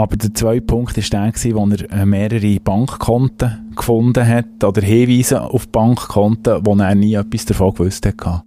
Aber 0.00 0.16
der 0.16 0.32
zweite 0.32 0.62
Punkt 0.62 0.96
war 0.96 1.30
der, 1.30 1.54
wo 1.54 1.66
er 1.68 1.92
äh, 1.92 2.06
mehrere 2.06 2.58
Bankkonten 2.58 3.70
gefunden 3.76 4.26
hat 4.26 4.64
oder 4.64 4.80
Hinweise 4.80 5.42
auf 5.42 5.68
Bankkonten, 5.68 6.64
wo 6.64 6.74
er 6.74 6.94
nie 6.94 7.12
etwas 7.12 7.44
davon 7.44 7.74
gewusst 7.74 8.06
hat. 8.06 8.42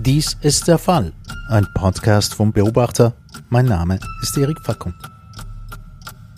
Dies 0.00 0.36
ist 0.42 0.68
der 0.68 0.76
Fall. 0.76 1.14
Ein 1.48 1.66
Podcast 1.72 2.34
vom 2.34 2.52
Beobachter. 2.52 3.14
Mein 3.48 3.64
Name 3.64 3.98
ist 4.20 4.36
Erik 4.36 4.60
Fackung. 4.60 4.92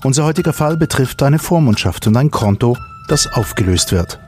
Unser 0.05 0.23
heutiger 0.23 0.53
Fall 0.53 0.77
betrifft 0.77 1.21
eine 1.25 1.41
Vormundschaft 1.41 2.07
und 2.07 2.17
ein 2.17 2.31
Konto, 2.31 2.77
das 3.09 3.27
aufgelöst 3.27 3.91
wird. 3.91 4.21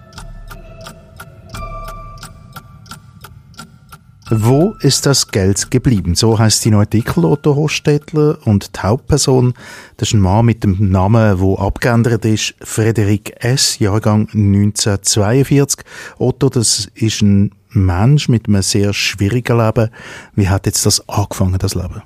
Wo 4.33 4.77
ist 4.79 5.07
das 5.07 5.27
Geld 5.27 5.73
geblieben? 5.73 6.15
So 6.15 6.39
heißt 6.39 6.65
die 6.65 6.71
neue 6.71 6.83
Artikel 6.83 7.25
Otto 7.25 7.57
Hostetler 7.57 8.39
und 8.45 8.77
die 8.77 8.81
Hauptperson, 8.81 9.55
das 9.97 10.11
ist 10.11 10.15
ein 10.15 10.21
Mann 10.21 10.47
mit 10.47 10.63
dem 10.63 10.77
Namen, 10.93 11.41
wo 11.41 11.57
abgeändert 11.57 12.25
ist, 12.25 12.55
Frederik 12.63 13.35
S., 13.45 13.81
Jahrgang 13.81 14.29
1942. 14.33 15.85
Otto, 16.19 16.49
das 16.49 16.89
ist 16.95 17.23
ein 17.23 17.51
Mensch 17.71 18.29
mit 18.29 18.47
einem 18.47 18.63
sehr 18.63 18.93
schwierigen 18.93 19.59
Leben. 19.59 19.91
Wie 20.37 20.49
hat 20.49 20.67
jetzt 20.67 20.87
das 20.87 21.09
angefangen, 21.09 21.59
das 21.59 21.75
Leben? 21.75 22.03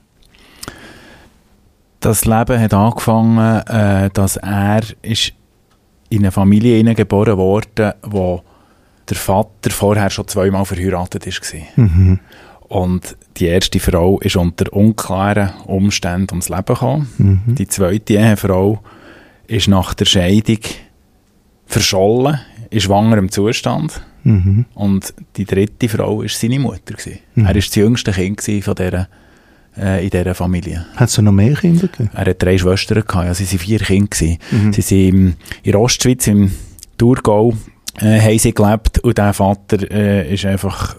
Das 2.00 2.24
Leben 2.24 2.58
hat 2.58 2.72
angefangen, 2.72 3.66
äh, 3.66 4.08
dass 4.08 4.38
er 4.38 4.80
in 5.02 6.20
eine 6.20 6.32
Familie 6.32 6.94
geboren 6.94 7.36
wurde, 7.36 7.96
wo 8.02 8.42
der 9.08 9.16
Vater 9.16 9.70
vorher 9.70 10.10
schon 10.10 10.28
zweimal 10.28 10.64
verheiratet 10.64 11.26
war. 11.26 11.84
Mhm. 11.84 12.20
Und 12.68 13.16
die 13.36 13.46
erste 13.46 13.78
Frau 13.78 14.18
ist 14.20 14.36
unter 14.36 14.72
unklaren 14.72 15.50
Umständen 15.66 16.30
ums 16.30 16.48
Leben 16.48 16.64
gekommen. 16.66 17.08
Mhm. 17.18 17.54
Die 17.54 17.68
zweite 17.68 18.14
Ehefrau 18.14 18.80
ist 19.46 19.68
nach 19.68 19.94
der 19.94 20.06
Scheidung 20.06 20.58
verschollen, 21.66 22.40
in 22.70 22.80
schwangerem 22.80 23.30
Zustand. 23.30 24.00
Mhm. 24.24 24.64
Und 24.74 25.14
die 25.36 25.44
dritte 25.44 25.88
Frau 25.88 26.20
war 26.20 26.28
seine 26.28 26.58
Mutter. 26.58 26.94
Mhm. 27.34 27.42
Er 27.42 27.46
war 27.46 27.54
das 27.54 27.74
jüngste 27.74 28.12
Kind 28.12 28.42
von 28.64 28.74
dieser, 28.74 29.08
äh, 29.76 30.02
in 30.02 30.10
dieser 30.10 30.34
Familie. 30.34 30.86
Hat 30.96 31.10
es 31.10 31.18
noch 31.18 31.32
mehr 31.32 31.54
Kinder 31.54 31.88
gegeben? 31.88 32.10
Er 32.14 32.26
hat 32.26 32.42
drei 32.42 32.56
Schwestern 32.56 33.04
gehabt, 33.06 33.28
also 33.28 33.44
sie 33.44 33.58
waren 33.58 33.66
vier 33.66 33.80
Kinder. 33.80 34.38
Mhm. 34.50 34.72
Sie 34.72 34.80
sind 34.80 35.36
in 35.62 35.72
der 35.72 35.80
Ostschweiz, 35.80 36.26
im 36.26 36.50
Thurgau, 36.96 37.52
äh, 38.00 38.20
haben 38.20 38.38
sie 38.38 38.54
gelebt 38.54 38.98
und 39.00 39.18
der 39.18 39.32
Vater 39.32 39.90
äh, 39.90 40.32
ist 40.32 40.44
einfach 40.44 40.96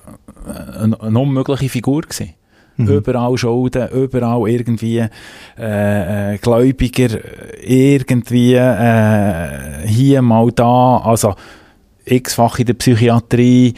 eine, 0.79 0.99
eine 0.99 1.19
unmögliche 1.19 1.69
Figur 1.69 2.01
gewesen. 2.01 2.33
Mhm. 2.77 2.89
Überall 2.89 3.37
Schulden, 3.37 3.87
überall 3.89 4.49
irgendwie 4.49 5.05
äh, 5.57 6.33
äh, 6.33 6.37
Gläubiger, 6.39 7.19
irgendwie 7.61 8.55
äh, 8.55 9.87
hier 9.87 10.21
mal 10.21 10.51
da, 10.51 10.97
also 10.97 11.35
x-fach 12.05 12.59
in 12.59 12.65
der 12.67 12.73
Psychiatrie. 12.75 13.73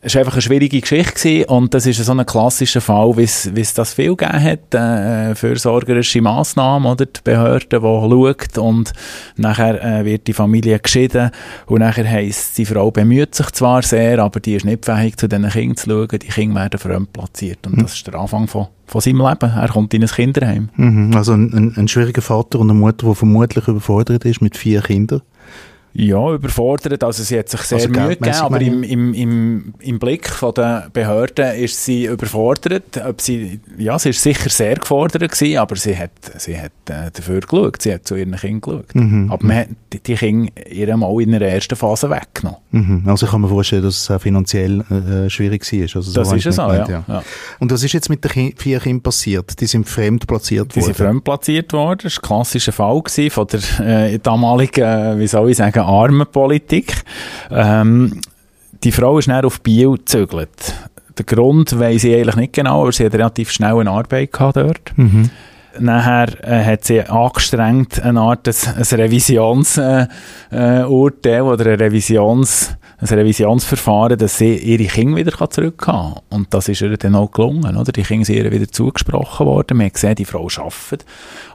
Es 0.00 0.14
war 0.14 0.20
einfach 0.20 0.32
eine 0.32 0.42
schwierige 0.42 0.80
Geschichte 0.80 1.14
gewesen. 1.14 1.44
und 1.48 1.74
das 1.74 1.86
ist 1.86 2.04
so 2.04 2.12
ein 2.12 2.26
klassischer 2.26 2.80
Fall, 2.80 3.16
wie 3.16 3.22
es 3.22 3.74
das 3.74 3.94
viel 3.94 4.16
gegeben 4.16 4.42
hat, 4.42 4.74
äh, 4.74 5.34
fürsorgerische 5.34 6.20
Massnahmen 6.20 6.90
oder 6.90 7.06
die 7.06 7.20
Behörde, 7.22 7.66
die 7.68 7.76
schaut 7.80 8.58
und 8.58 8.92
nachher 9.36 9.82
äh, 9.82 10.04
wird 10.04 10.26
die 10.26 10.32
Familie 10.32 10.78
geschieden 10.80 11.30
und 11.66 11.80
nachher 11.80 12.08
heisst, 12.08 12.58
die 12.58 12.64
Frau 12.64 12.90
bemüht 12.90 13.34
sich 13.34 13.50
zwar 13.52 13.82
sehr, 13.82 14.18
aber 14.18 14.40
die 14.40 14.54
ist 14.54 14.64
nicht 14.64 14.84
fähig, 14.84 15.16
zu 15.16 15.28
diesen 15.28 15.48
Kindern 15.48 15.76
zu 15.76 15.90
schauen, 15.90 16.08
die 16.08 16.26
Kinder 16.26 16.60
werden 16.60 16.80
fremd 16.80 17.12
platziert 17.12 17.66
und 17.66 17.76
mhm. 17.76 17.82
das 17.82 17.94
ist 17.94 18.06
der 18.06 18.14
Anfang 18.14 18.48
von, 18.48 18.66
von 18.86 19.00
seinem 19.00 19.20
Leben. 19.20 19.52
Er 19.56 19.68
kommt 19.68 19.94
in 19.94 20.02
ein 20.02 20.08
Kinderheim. 20.08 20.70
Mhm. 20.74 21.14
Also 21.14 21.34
ein, 21.34 21.52
ein, 21.52 21.74
ein 21.76 21.88
schwieriger 21.88 22.22
Vater 22.22 22.58
und 22.58 22.70
eine 22.70 22.78
Mutter, 22.78 23.06
die 23.06 23.14
vermutlich 23.14 23.68
überfordert 23.68 24.24
ist 24.24 24.40
mit 24.40 24.56
vier 24.56 24.80
Kindern. 24.80 25.22
Ja, 25.94 26.32
überfordert. 26.32 27.02
Also 27.02 27.22
sie 27.22 27.38
hat 27.38 27.48
sich 27.48 27.60
sehr 27.62 27.78
also 27.78 27.88
Mühe 27.88 28.16
gegeben, 28.16 28.36
aber 28.36 28.60
im, 28.60 28.82
im, 28.82 29.14
im, 29.14 29.74
im 29.80 29.98
Blick 29.98 30.28
von 30.28 30.54
der 30.54 30.88
Behörden 30.92 31.56
ist 31.56 31.84
sie 31.84 32.04
überfordert. 32.04 33.00
Ob 33.04 33.20
sie, 33.20 33.60
ja, 33.76 33.98
sie 33.98 34.10
ist 34.10 34.22
sicher 34.22 34.50
sehr 34.50 34.76
gefordert 34.76 35.30
gewesen, 35.30 35.58
aber 35.58 35.76
sie 35.76 35.96
hat, 35.96 36.10
sie 36.36 36.58
hat 36.58 36.72
äh, 36.86 37.10
dafür 37.12 37.40
geschaut. 37.40 37.82
Sie 37.82 37.92
hat 37.92 38.06
zu 38.06 38.16
ihren 38.16 38.36
Kindern 38.36 38.60
geschaut. 38.60 38.94
Mhm. 38.94 39.30
Aber 39.32 39.44
man 39.44 39.56
hat 39.56 39.68
die, 39.92 40.00
die 40.00 40.14
Kinder 40.14 40.52
ihr 40.70 40.96
mal 40.96 41.20
in 41.20 41.32
der 41.32 41.42
ersten 41.42 41.76
Phase 41.76 42.10
weggenommen. 42.10 42.60
Mhm. 42.70 43.02
Also 43.06 43.26
ich 43.26 43.32
kann 43.32 43.40
mir 43.40 43.48
vorstellen, 43.48 43.82
dass 43.82 44.02
es 44.02 44.10
auch 44.10 44.20
finanziell 44.20 44.80
äh, 44.80 45.30
schwierig 45.30 45.70
war. 45.72 45.80
Also 45.80 46.02
so 46.02 46.12
das 46.12 46.32
ist 46.32 46.46
es 46.46 46.58
auch, 46.58 46.72
ja. 46.72 47.04
ja. 47.08 47.22
Und 47.58 47.72
was 47.72 47.82
ist 47.82 47.92
jetzt 47.92 48.08
mit 48.08 48.24
den 48.24 48.54
vier 48.56 48.80
Kindern 48.80 49.02
passiert? 49.02 49.60
Die 49.60 49.66
sind 49.66 49.88
fremd 49.88 50.26
platziert 50.26 50.68
worden? 50.68 50.72
Die 50.74 50.82
sind 50.82 50.96
fremd 50.96 51.24
platziert 51.24 51.72
worden. 51.72 52.00
Das 52.04 52.16
war 52.16 52.22
ein 52.22 52.26
klassischer 52.28 52.72
Fall 52.72 53.02
von 53.30 53.46
der 53.46 53.80
äh, 53.80 54.18
damaligen, 54.18 54.84
äh, 54.84 55.18
wie 55.18 55.26
soll 55.26 55.50
ich 55.50 55.56
sagen, 55.56 55.80
Armenpolitik. 55.88 57.02
Ähm, 57.50 58.20
die 58.84 58.92
Frau 58.92 59.18
ist 59.18 59.28
dann 59.28 59.44
auf 59.44 59.60
Biel 59.60 59.92
gezögert. 59.92 60.74
Der 61.16 61.24
Grund 61.24 61.78
weiss 61.78 62.04
ich 62.04 62.14
eigentlich 62.14 62.36
nicht 62.36 62.52
genau, 62.52 62.82
aber 62.82 62.92
sie 62.92 63.04
hat 63.04 63.14
relativ 63.14 63.50
schnell 63.50 63.78
eine 63.78 63.90
Arbeit 63.90 64.32
gehabt 64.32 64.56
dort. 64.56 64.92
Mhm. 64.96 65.30
Nachher 65.80 66.44
äh, 66.44 66.64
hat 66.64 66.84
sie 66.84 67.00
angestrengt 67.02 68.00
eine 68.02 68.20
Art 68.20 68.48
ein, 68.48 68.54
ein 68.76 69.00
Revisionsurteil 69.00 70.08
äh, 70.52 71.36
äh, 71.36 71.40
oder 71.40 71.66
ein, 71.70 71.78
Revisions, 71.78 72.76
ein 72.98 73.08
Revisionsverfahren, 73.08 74.18
dass 74.18 74.38
sie 74.38 74.56
ihre 74.56 74.84
Kinder 74.84 75.16
wieder 75.16 75.50
zurückhaben 75.50 75.76
kann. 75.78 76.22
Und 76.30 76.52
das 76.54 76.68
ist 76.68 76.80
ihr 76.80 76.96
dann 76.96 77.14
auch 77.14 77.30
gelungen. 77.30 77.76
Oder? 77.76 77.92
Die 77.92 78.02
Kinder 78.02 78.24
sind 78.24 78.36
ihr 78.36 78.50
wieder 78.50 78.68
zugesprochen 78.68 79.46
worden. 79.46 79.76
Man 79.76 79.86
hat 79.86 79.94
gesehen, 79.94 80.14
die 80.14 80.24
Frau 80.24 80.48
arbeitet. 80.56 81.04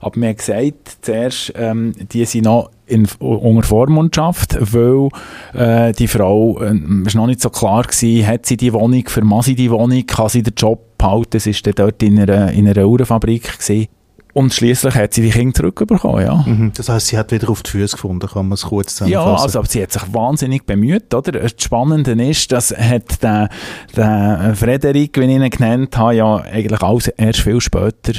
Aber 0.01 0.19
man 0.19 0.29
hat 0.29 0.37
gesagt, 0.37 0.97
zuerst, 1.01 1.53
ähm, 1.55 1.93
die 2.11 2.25
sind 2.25 2.45
noch 2.45 2.69
in, 2.85 3.07
unter 3.19 3.67
Vormundschaft, 3.67 4.57
weil 4.73 5.09
äh, 5.53 5.93
die 5.93 6.07
Frau, 6.07 6.61
äh, 6.61 6.75
ist 7.05 7.15
noch 7.15 7.27
nicht 7.27 7.41
so 7.41 7.49
klar 7.49 7.83
gewesen, 7.83 8.27
hat 8.27 8.45
sie 8.45 8.57
die 8.57 8.73
Wohnung, 8.73 9.07
vermacht 9.07 9.45
sie 9.45 9.55
die 9.55 9.71
Wohnung, 9.71 10.05
kann 10.05 10.29
sie 10.29 10.43
den 10.43 10.53
Job 10.55 10.97
behalten, 10.97 11.39
sie 11.39 11.53
war 11.53 11.73
dort 11.73 12.03
in 12.03 12.19
einer, 12.19 12.51
in 12.51 12.67
einer 12.67 12.85
Uhrenfabrik 12.85 13.59
gewesen. 13.59 13.87
Und 14.33 14.51
schließlich 14.51 14.95
hat 14.95 15.13
sie 15.13 15.21
die 15.21 15.29
Kinder 15.29 15.53
zurückbekommen, 15.53 16.25
ja. 16.25 16.43
Mhm. 16.45 16.71
Das 16.75 16.89
heißt, 16.89 17.07
sie 17.07 17.17
hat 17.19 17.31
wieder 17.31 17.49
auf 17.49 17.61
die 17.61 17.69
Füße 17.69 17.95
gefunden, 17.95 18.27
kann 18.27 18.47
man 18.47 18.53
es 18.53 18.63
kurz 18.63 18.95
zusammenfassen? 18.95 19.37
Ja, 19.37 19.43
also 19.43 19.63
sie 19.67 19.83
hat 19.83 19.91
sich 19.91 20.01
wahnsinnig 20.11 20.65
bemüht, 20.65 21.13
oder? 21.13 21.33
Das 21.33 21.53
Spannende 21.59 22.11
ist, 22.13 22.51
dass 22.51 22.75
hat 22.75 23.21
der, 23.21 23.49
der 23.95 24.53
Frederik, 24.55 25.19
wie 25.19 25.25
ich 25.25 25.29
ihn 25.29 25.49
genannt 25.49 25.95
habe, 25.97 26.15
ja 26.15 26.37
eigentlich 26.37 26.81
alles 26.81 27.09
erst 27.09 27.41
viel 27.41 27.61
später 27.61 28.13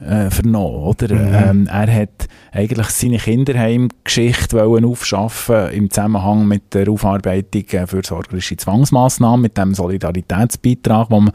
äh, 0.00 0.28
vernommen, 0.28 0.82
oder? 0.82 1.14
Mhm. 1.14 1.34
Ähm, 1.34 1.68
er 1.70 2.00
hat 2.02 2.26
eigentlich 2.52 2.88
seine 2.88 3.18
Kinderheimgeschichte 3.18 4.56
wollen 4.56 4.84
aufschaffen 4.84 5.70
im 5.70 5.88
Zusammenhang 5.88 6.46
mit 6.46 6.74
der 6.74 6.88
Aufarbeitung 6.88 7.64
äh, 7.70 7.86
für 7.86 8.02
sorgerische 8.04 8.56
Zwangsmaßnahmen, 8.56 9.40
mit 9.40 9.56
dem 9.56 9.74
Solidaritätsbeitrag, 9.74 11.10
wo 11.10 11.20
man 11.20 11.32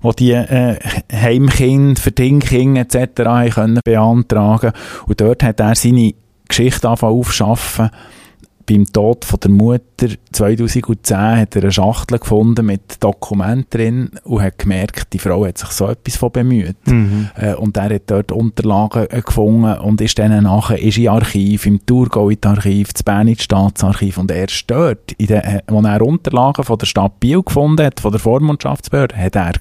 wo 0.00 0.12
die 0.12 0.32
äh, 0.32 0.76
Heimkinder, 1.12 2.00
Verdingkinder 2.00 2.82
etc. 2.82 3.54
können 3.54 3.80
beantragen 3.84 4.72
Und 5.06 5.20
dort 5.20 5.42
hat 5.42 5.60
er 5.60 5.74
seine 5.74 6.14
Geschichte 6.48 6.88
aufschaffen 6.88 7.90
beim 8.70 8.86
Tod 8.86 9.24
von 9.24 9.40
der 9.40 9.50
Mutter 9.50 10.08
2010 10.32 11.16
hat 11.16 11.56
er 11.56 11.62
eine 11.62 11.72
Schachtel 11.72 12.18
gefunden 12.18 12.66
mit 12.66 13.02
Dokumenten 13.02 13.66
drin 13.70 14.10
und 14.22 14.42
hat 14.42 14.58
gemerkt, 14.58 15.12
die 15.12 15.18
Frau 15.18 15.44
hat 15.44 15.58
sich 15.58 15.70
so 15.70 15.88
etwas 15.88 16.16
von 16.16 16.30
bemüht. 16.30 16.76
Mhm. 16.86 17.30
Äh, 17.36 17.54
und 17.54 17.76
er 17.76 17.94
hat 17.94 18.02
dort 18.06 18.30
Unterlagen 18.30 19.08
äh, 19.10 19.22
gefunden 19.22 19.76
und 19.78 20.00
ist 20.00 20.18
dann 20.18 20.44
nachher 20.44 20.80
ist 20.80 20.98
in 20.98 21.08
Archiv, 21.08 21.66
im 21.66 21.84
Thurgau 21.84 22.30
in 22.30 22.38
Archiv, 22.44 22.92
das 22.92 23.02
Berner 23.02 23.34
Staatsarchiv 23.36 24.18
und 24.18 24.30
erst 24.30 24.70
dort, 24.70 25.12
in 25.12 25.26
der, 25.26 25.44
äh, 25.44 25.62
wo 25.66 25.80
er 25.80 26.02
Unterlagen 26.02 26.64
von 26.64 26.78
der 26.78 26.86
Stadt 26.86 27.18
Biel 27.18 27.42
gefunden 27.42 27.84
hat, 27.84 27.98
von 27.98 28.12
der 28.12 28.20
Vormundschaftsbehörde, 28.20 29.16
hat 29.16 29.34
er 29.34 29.52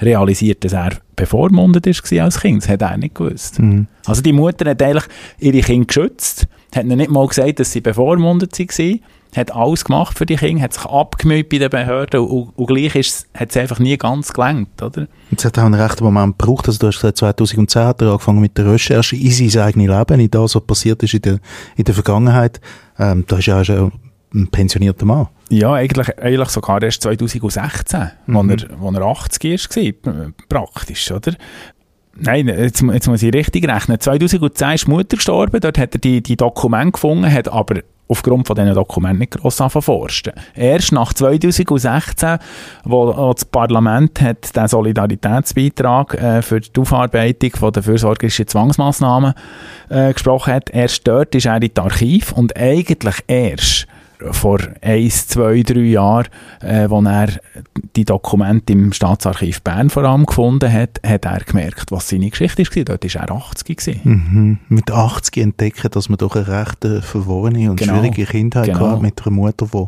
realisiert, 0.00 0.64
dass 0.64 0.72
er 0.72 0.92
bevormundet 1.16 1.86
ist 1.86 2.12
als 2.12 2.40
Kind. 2.40 2.62
Das 2.62 2.68
hat 2.68 2.82
er 2.82 2.96
nicht 2.96 3.14
gewusst. 3.14 3.58
Mhm. 3.58 3.86
Also 4.06 4.22
die 4.22 4.32
Mutter 4.32 4.68
hat 4.68 4.82
eigentlich 4.82 5.04
ihre 5.38 5.60
Kinder 5.60 5.86
geschützt, 5.86 6.46
hat 6.74 6.84
ihnen 6.84 6.98
nicht 6.98 7.10
mal 7.10 7.26
gesagt, 7.26 7.60
dass 7.60 7.72
sie 7.72 7.80
bevormundet 7.80 8.58
waren, 8.58 9.00
hat 9.36 9.52
alles 9.52 9.84
gemacht 9.84 10.16
für 10.16 10.26
die 10.26 10.36
Kinder, 10.36 10.62
hat 10.62 10.74
sich 10.74 10.84
abgemüht 10.84 11.48
bei 11.48 11.58
den 11.58 11.70
Behörden 11.70 12.20
und, 12.20 12.50
und 12.56 12.66
gleich 12.66 12.94
ist, 12.94 13.28
hat 13.34 13.50
es 13.50 13.56
einfach 13.56 13.78
nie 13.78 13.96
ganz 13.96 14.32
gelangt, 14.32 14.80
oder? 14.80 15.08
Jetzt 15.30 15.44
hat 15.44 15.58
auch 15.58 15.64
einen 15.64 15.74
rechten 15.74 16.04
Moment 16.04 16.38
gebraucht, 16.38 16.68
also 16.68 16.78
du 16.78 16.86
hast 16.88 16.96
gesagt, 16.96 17.18
2010 17.18 17.82
hat 17.82 18.02
er 18.02 18.12
angefangen 18.12 18.40
mit 18.40 18.56
der 18.56 18.70
Recherche 18.70 19.16
in 19.16 19.30
sein 19.30 19.62
eigenes 19.62 19.88
Leben, 19.88 20.20
in 20.20 20.30
das, 20.30 20.54
was 20.54 20.62
passiert 20.64 21.02
ist 21.02 21.14
in 21.14 21.22
der, 21.22 21.38
in 21.76 21.84
der 21.84 21.94
Vergangenheit. 21.94 22.60
Ähm, 22.98 23.24
da 23.26 23.38
ist 23.38 23.46
ja 23.46 23.64
schon 23.64 23.92
ein 24.32 24.48
pensionierter 24.48 25.06
Mann. 25.06 25.28
Ja, 25.54 25.74
eigentlich, 25.74 26.18
eigentlich 26.18 26.48
sogar 26.48 26.82
erst 26.82 27.02
2016, 27.02 28.10
mhm. 28.26 28.34
wo, 28.34 28.42
er, 28.42 28.56
wo 28.76 28.90
er 28.90 29.02
80 29.02 30.04
war, 30.04 30.32
praktisch, 30.48 31.12
oder? 31.12 31.34
Nein, 32.16 32.48
jetzt, 32.48 32.82
jetzt 32.82 33.06
muss 33.06 33.22
ich 33.22 33.32
richtig 33.32 33.68
rechnen. 33.68 34.00
2010 34.00 34.70
ist 34.72 34.86
die 34.86 34.90
Mutter 34.90 35.16
gestorben, 35.16 35.60
dort 35.60 35.78
hat 35.78 35.94
er 35.94 36.00
die, 36.00 36.22
die 36.22 36.36
Dokumente 36.36 36.92
gefunden, 36.92 37.32
hat 37.32 37.48
aber 37.48 37.82
aufgrund 38.08 38.48
von 38.48 38.56
diesen 38.56 38.74
Dokumenten 38.74 39.20
nicht 39.20 39.32
gross 39.32 39.62
forsten. 39.80 40.32
Erst 40.56 40.92
nach 40.92 41.12
2016, 41.12 42.38
wo, 42.84 43.16
wo 43.16 43.32
das 43.32 43.44
Parlament 43.44 44.20
hat 44.20 44.54
den 44.56 44.66
Solidaritätsbeitrag 44.68 46.14
äh, 46.14 46.42
für 46.42 46.60
die 46.60 46.80
Aufarbeitung 46.80 47.50
von 47.52 47.72
der 47.72 47.84
fürsorgerischen 47.84 48.48
Zwangsmaßnahmen 48.48 49.34
äh, 49.88 50.12
gesprochen 50.12 50.52
hat, 50.52 50.70
erst 50.70 51.06
dort 51.06 51.34
ist 51.34 51.46
er 51.46 51.62
in 51.62 51.70
das 51.72 51.84
Archiv 51.84 52.32
und 52.32 52.56
eigentlich 52.56 53.16
erst 53.28 53.86
vor 54.30 54.58
eins, 54.80 55.28
zwei, 55.28 55.62
drei 55.62 55.80
Jahren, 55.80 56.28
äh, 56.60 56.88
wo 56.88 57.00
er 57.02 57.28
die 57.96 58.04
Dokumente 58.04 58.72
im 58.72 58.92
Staatsarchiv 58.92 59.62
Bern 59.62 59.90
vor 59.90 60.04
allem 60.04 60.26
gefunden 60.26 60.72
hat, 60.72 61.00
hat 61.04 61.24
er 61.24 61.40
gemerkt, 61.40 61.90
was 61.90 62.08
seine 62.08 62.30
Geschichte 62.30 62.62
war. 62.62 62.84
Dort 62.84 63.14
war 63.14 63.22
er 63.22 63.30
80 63.30 63.76
gewesen. 63.76 64.00
Mhm. 64.04 64.58
Mit 64.68 64.90
80 64.90 65.36
entdecken, 65.38 65.90
dass 65.90 66.08
man 66.08 66.18
doch 66.18 66.36
eine 66.36 66.48
recht 66.48 66.84
äh, 66.84 67.02
verworrene 67.02 67.70
und 67.70 67.76
genau. 67.76 67.94
schwierige 67.94 68.26
Kindheit 68.26 68.66
genau. 68.66 68.90
hatte 68.90 69.02
mit 69.02 69.20
einer 69.24 69.34
Mutter, 69.34 69.66
die 69.72 69.86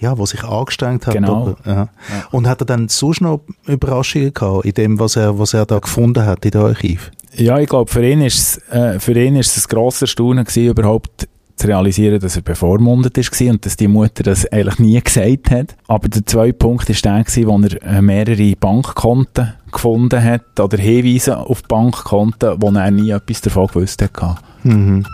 ja, 0.00 0.16
wo 0.16 0.26
sich 0.26 0.42
angestrengt 0.42 1.06
hat. 1.06 1.14
Genau. 1.14 1.42
Aber, 1.42 1.56
ja. 1.66 1.74
Ja. 1.74 1.88
Und 2.30 2.48
hat 2.48 2.62
er 2.62 2.66
dann 2.66 2.88
sonst 2.88 3.20
noch 3.20 3.40
Überraschungen 3.66 4.32
gehabt 4.32 4.64
in 4.64 4.72
dem, 4.72 4.98
was 4.98 5.16
er, 5.16 5.38
was 5.38 5.54
er 5.54 5.66
da 5.66 5.78
gefunden 5.78 6.24
hat 6.24 6.44
in 6.44 6.52
der 6.52 6.62
Archiv? 6.62 7.10
Ja, 7.34 7.58
ich 7.58 7.68
glaube, 7.68 7.90
für 7.90 8.04
ihn 8.04 8.22
ist 8.22 8.38
es, 8.38 8.72
äh, 8.72 8.98
für 8.98 9.12
ihn 9.12 9.36
ist 9.36 9.56
es 9.56 9.66
ein 9.66 9.68
grosser 9.68 10.06
Staunen 10.06 10.44
gewesen, 10.44 10.70
überhaupt 10.70 11.28
zu 11.60 11.66
realisieren, 11.66 12.20
dass 12.20 12.36
er 12.36 12.42
bevormundet 12.42 13.16
war 13.16 13.50
und 13.50 13.66
dass 13.66 13.76
die 13.76 13.88
Mutter 13.88 14.22
das 14.22 14.50
eigentlich 14.50 14.78
nie 14.78 15.00
gesagt 15.00 15.50
hat. 15.50 15.76
Aber 15.86 16.08
der 16.08 16.24
zweite 16.24 16.54
Punkt 16.54 16.88
war 16.88 17.22
der, 17.24 17.46
wo 17.46 17.58
er 17.58 17.82
äh, 17.82 18.02
mehrere 18.02 18.56
Bankkonten 18.56 19.52
gefunden 19.70 20.22
hat 20.22 20.58
oder 20.58 20.78
Hinweise 20.78 21.36
auf 21.36 21.62
Bankkonten, 21.64 22.60
wo 22.60 22.70
er 22.70 22.90
nie 22.90 23.10
etwas 23.10 23.42
davon 23.42 23.66
gewusst 23.66 24.02
hat. 24.02 24.38
Mhm. 24.62 25.04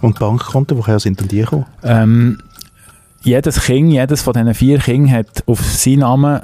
Und 0.00 0.18
Bankkonten, 0.18 0.78
woher 0.78 0.98
sind 0.98 1.20
denn 1.20 1.28
die 1.28 1.40
gekommen? 1.40 1.66
Ähm, 1.82 2.38
jedes 3.22 3.60
Kind, 3.60 3.92
jedes 3.92 4.22
von 4.22 4.32
diesen 4.34 4.54
vier 4.54 4.78
Kindern 4.78 5.12
hat 5.12 5.44
auf 5.46 5.60
seinen 5.60 6.00
Namen 6.00 6.42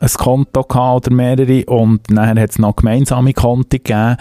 ein 0.00 0.08
Konto 0.08 0.62
gehabt 0.62 1.06
oder 1.06 1.14
mehrere 1.14 1.64
und 1.66 2.00
dann 2.08 2.38
hat 2.38 2.50
es 2.50 2.58
noch 2.58 2.76
gemeinsame 2.76 3.32
Konten 3.32 3.70
gegeben, 3.70 4.16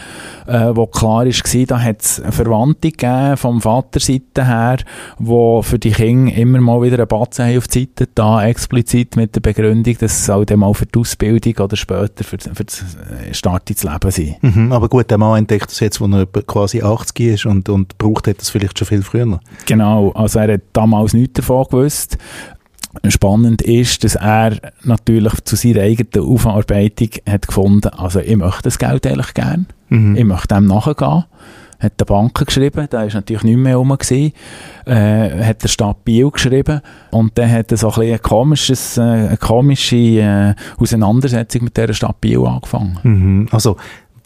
äh, 0.48 0.76
wo 0.76 0.88
klar 0.88 1.26
war, 1.26 1.66
da 1.68 1.82
hat 1.82 2.02
es 2.02 2.22
Verwandte 2.30 2.92
gegeben 2.92 3.38
vom 3.38 3.62
Vaterseite 3.62 4.46
her, 4.46 4.78
wo 5.20 5.62
für 5.62 5.78
die 5.78 5.92
Kinder 5.92 6.34
immer 6.34 6.60
mal 6.60 6.82
wieder 6.82 7.00
ein 7.00 7.08
Batzen 7.08 7.58
auf 7.58 7.68
die 7.68 7.82
Seite 7.82 8.10
da 8.16 8.46
explizit 8.46 9.16
mit 9.16 9.36
der 9.36 9.42
Begründung, 9.42 9.98
dass 10.00 10.28
es 10.28 10.46
dann 10.46 10.60
mal 10.60 10.74
für 10.74 10.86
die 10.86 11.00
Ausbildung 11.00 11.54
oder 11.64 11.76
später 11.76 12.24
für, 12.24 12.38
für 12.40 12.64
das 12.64 12.98
äh, 13.30 13.34
Start 13.34 13.70
ins 13.70 13.84
Leben 13.84 14.12
sein. 14.12 14.36
Mhm, 14.42 14.72
aber 14.72 14.90
gut, 14.90 15.12
der 15.12 15.18
Mann 15.18 15.40
entdeckt 15.40 15.70
das 15.70 15.80
jetzt, 15.80 16.02
wo 16.02 16.08
er 16.08 16.26
quasi 16.26 16.82
80 16.82 17.20
ist 17.20 17.46
und, 17.46 17.70
und 17.70 17.98
braucht 17.98 18.28
hat 18.28 18.40
das 18.40 18.50
vielleicht 18.50 18.80
schon 18.80 18.88
viel 18.88 19.04
früher. 19.04 19.40
Genau, 19.66 20.12
also 20.12 20.40
er 20.40 20.54
hat 20.54 20.62
damals 20.74 21.14
nichts 21.14 21.34
davon 21.34 21.66
gewusst 21.66 22.18
spannend 23.10 23.62
ist, 23.62 24.04
dass 24.04 24.16
er 24.16 24.58
natürlich 24.84 25.34
zu 25.44 25.56
seiner 25.56 25.82
eigenen 25.82 26.28
Aufarbeitung 26.28 27.10
hat 27.30 27.48
gefunden, 27.48 27.90
also 27.90 28.20
ich 28.20 28.36
möchte 28.36 28.64
das 28.64 28.80
Geld 28.80 29.06
eigentlich 29.06 29.34
gerne, 29.34 29.66
mhm. 29.90 30.16
ich 30.16 30.24
möchte 30.24 30.56
dem 30.56 30.66
nachgehen, 30.66 31.26
hat 31.80 32.00
der 32.00 32.06
Banken 32.06 32.46
geschrieben, 32.46 32.88
da 32.90 33.04
ist 33.04 33.14
natürlich 33.14 33.44
nicht 33.44 33.58
mehr 33.58 33.76
rum 33.76 33.90
gewesen, 33.90 34.34
äh, 34.86 35.44
hat 35.44 35.62
der 35.62 35.68
Stadt 35.68 36.04
Biel 36.06 36.32
geschrieben 36.32 36.82
und 37.12 37.38
dann 37.38 37.52
hat 37.52 37.72
er 37.72 37.78
so 37.78 37.92
ein, 37.92 38.14
ein 38.14 38.22
komisches, 38.22 38.98
äh, 38.98 39.02
eine 39.02 39.38
komische 39.38 39.96
äh, 39.96 40.56
Auseinandersetzung 40.78 41.66
mit 41.66 41.78
der 41.78 41.94
Stadt 41.94 42.20
Biel 42.20 42.44
angefangen. 42.46 43.00
Mhm. 43.04 43.48
Also 43.52 43.78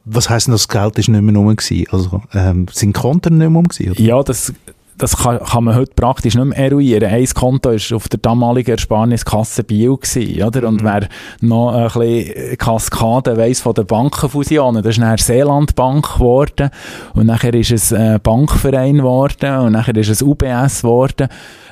was 0.06 0.30
heisst 0.30 0.48
denn, 0.48 0.54
das 0.54 0.68
Geld 0.68 0.98
ist 0.98 1.10
nicht 1.10 1.22
mehr 1.22 1.36
rum 1.36 1.56
gewesen? 1.56 1.86
Also 1.92 2.22
ähm, 2.34 2.68
sind 2.72 2.94
Konten 2.94 3.38
nicht 3.38 3.50
mehr 3.50 3.56
rum 3.56 3.68
gewesen? 3.68 3.92
Oder? 3.92 4.02
Ja, 4.02 4.24
das 4.24 4.54
das 4.98 5.18
kann, 5.18 5.40
kann, 5.40 5.64
man 5.64 5.76
heute 5.76 5.94
praktisch 5.96 6.36
nicht 6.36 6.46
mehr 6.46 6.58
eruieren. 6.58 7.10
Ein 7.10 7.26
Konto 7.26 7.72
war 7.72 7.96
auf 7.96 8.10
der 8.10 8.20
damaligen 8.20 8.72
Ersparniskasse 8.72 9.64
Bio 9.64 9.98
gewesen, 9.98 10.44
oder? 10.44 10.68
Und 10.68 10.82
mhm. 10.82 10.86
wer 10.86 11.08
noch 11.42 11.74
ein 11.74 11.88
bisschen 11.88 12.58
Kaskade 12.58 13.38
weiss 13.38 13.62
von 13.62 13.74
den 13.74 13.86
Bankenfusionen, 13.86 14.84
das 14.84 14.96
ist 14.96 15.00
nachher 15.00 15.18
Seelandbank 15.18 16.16
geworden 16.16 16.70
und 17.14 17.26
nachher 17.28 17.54
ist 17.54 17.72
es 17.72 17.94
ein 17.94 18.20
Bankverein 18.22 18.98
geworden 18.98 19.60
und 19.60 19.72
nachher 19.74 19.96
ist 19.96 20.10
es 20.10 20.22
UBS 20.22 20.82
geworden. 20.82 21.28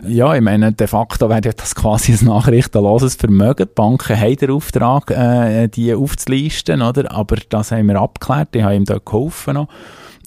Ja, 0.08 0.34
ich 0.34 0.42
meine, 0.42 0.72
de 0.72 0.88
facto 0.88 1.30
wäre 1.30 1.42
das 1.42 1.76
quasi 1.76 2.14
ein 2.14 2.26
nachrichtenloses 2.26 3.16
Vermögen. 3.16 3.68
Die 3.68 3.76
Banken 3.76 4.20
haben 4.20 4.36
den 4.36 4.52
Auftrag, 4.52 5.12
äh, 5.12 5.68
die 5.68 5.94
aufzulisten, 5.94 6.82
oder? 6.82 7.12
Aber 7.12 7.36
das 7.50 7.72
haben 7.72 7.88
wir 7.88 8.00
abgeklärt, 8.00 8.54
die 8.54 8.64
haben 8.64 8.74
ihm 8.74 8.86
dort 8.86 9.06
geholfen 9.06 9.56
noch 9.56 9.68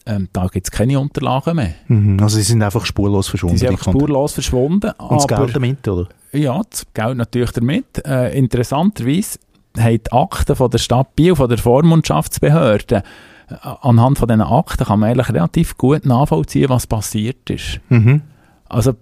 ähm, 0.05 0.27
da 0.33 0.47
gibt 0.47 0.67
es 0.67 0.71
keine 0.71 0.99
Unterlagen 0.99 1.55
mehr. 1.55 1.73
Mhm, 1.87 2.19
also 2.21 2.37
sie 2.37 2.43
sind 2.43 2.61
einfach 2.61 2.85
spurlos 2.85 3.27
verschwunden. 3.27 3.57
Sie 3.57 3.65
sind 3.65 3.71
einfach 3.71 3.91
spurlos 3.91 4.33
verschwunden. 4.33 4.91
Und 4.97 5.17
das 5.17 5.27
Geld 5.27 5.55
damit, 5.55 5.87
oder? 5.87 6.09
Ja, 6.33 6.61
das 6.69 6.85
Geld 6.93 7.17
natürlich 7.17 7.51
damit. 7.51 8.05
Äh, 8.05 8.37
interessanterweise 8.37 9.39
haben 9.77 9.99
die 10.03 10.11
Akten 10.11 10.55
von 10.55 10.69
der 10.69 10.77
Stadt 10.77 11.15
Biel, 11.15 11.35
von 11.35 11.49
der 11.49 11.57
Vormundschaftsbehörde, 11.57 13.03
äh, 13.49 13.55
anhand 13.81 14.17
von 14.17 14.27
diesen 14.27 14.41
Akten 14.41 14.85
kann 14.85 14.99
man 14.99 15.11
eigentlich 15.11 15.29
relativ 15.29 15.77
gut 15.77 16.05
nachvollziehen, 16.05 16.69
was 16.69 16.87
passiert 16.87 17.49
ist. 17.49 17.79
Mhm. 17.89 18.21
Also 18.67 18.95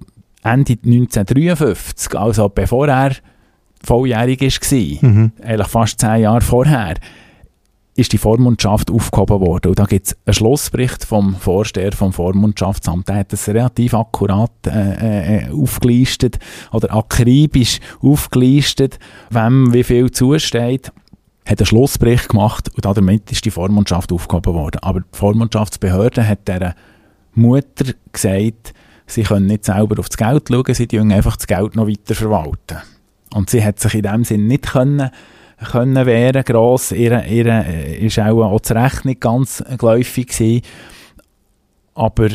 Ende 0.44 0.74
1953, 0.74 2.18
also 2.18 2.50
bevor 2.50 2.88
er 2.88 3.16
volljährig 3.84 4.42
war, 4.42 5.10
mhm. 5.10 5.32
eigentlich 5.44 5.68
fast 5.68 6.00
zehn 6.00 6.22
Jahre 6.22 6.42
vorher, 6.42 6.96
ist 7.96 8.14
die 8.14 8.18
Vormundschaft 8.18 8.90
aufgehoben 8.90 9.42
worden. 9.42 9.70
Und 9.70 9.80
da 9.80 9.86
gibt 9.86 10.08
es 10.08 10.18
einen 10.26 10.34
Schlussbericht 10.34 11.04
vom 11.04 11.36
Vorsteher 11.36 11.92
vom 11.92 12.14
Vormundschaftsamt. 12.14 13.10
Der 13.10 13.18
hat 13.18 13.34
das 13.34 13.48
relativ 13.50 13.94
akkurat 13.94 14.52
äh, 14.66 15.48
äh, 15.48 15.52
aufgelistet 15.52 16.40
oder 16.72 16.94
akribisch 16.94 17.80
aufgelistet, 18.02 18.98
wem 19.30 19.74
wie 19.74 19.84
viel 19.84 20.12
zusteht 20.12 20.92
hat 21.46 21.60
einen 21.60 21.66
Schlussbericht 21.66 22.30
gemacht 22.30 22.70
und 22.76 22.86
damit 22.86 23.32
ist 23.32 23.44
die 23.46 23.52
Vormundschaft 23.52 24.12
aufgehoben 24.12 24.54
worden. 24.54 24.80
Aber 24.84 25.02
die 25.02 25.18
Vormundschaftsbehörde 25.18 26.26
hat 26.28 26.48
der 26.48 26.76
Mutter 27.34 27.94
gesagt, 28.12 28.74
sie 29.08 29.24
können 29.24 29.48
nicht 29.48 29.66
selber 29.66 30.00
auf 30.00 30.08
das 30.08 30.18
Geld 30.18 30.48
schauen, 30.48 30.74
sie 30.74 30.88
dürfen 30.88 31.12
einfach 31.12 31.38
das 31.38 31.48
Geld 31.48 31.76
noch 31.76 31.88
weiter 31.88 32.16
verwalten. 32.16 32.78
Und 33.34 33.50
sie 33.50 33.64
hat 33.64 33.80
sich 33.80 33.96
in 33.96 34.04
dem 34.04 34.24
Sinn 34.24 34.48
nicht 34.48 34.72
können 34.72 35.10
können 35.72 36.06
wehren 36.06 36.44
gross. 36.44 36.92
Ihre, 36.92 37.26
ihre 37.28 37.66
äh, 37.66 38.06
ist 38.06 38.20
auch, 38.20 38.44
auch 38.44 38.60
das 38.60 38.72
Recht 38.72 39.06
nicht 39.06 39.22
ganz 39.22 39.64
geläufig 39.78 40.28
gewesen. 40.28 40.62
Aber 41.94 42.30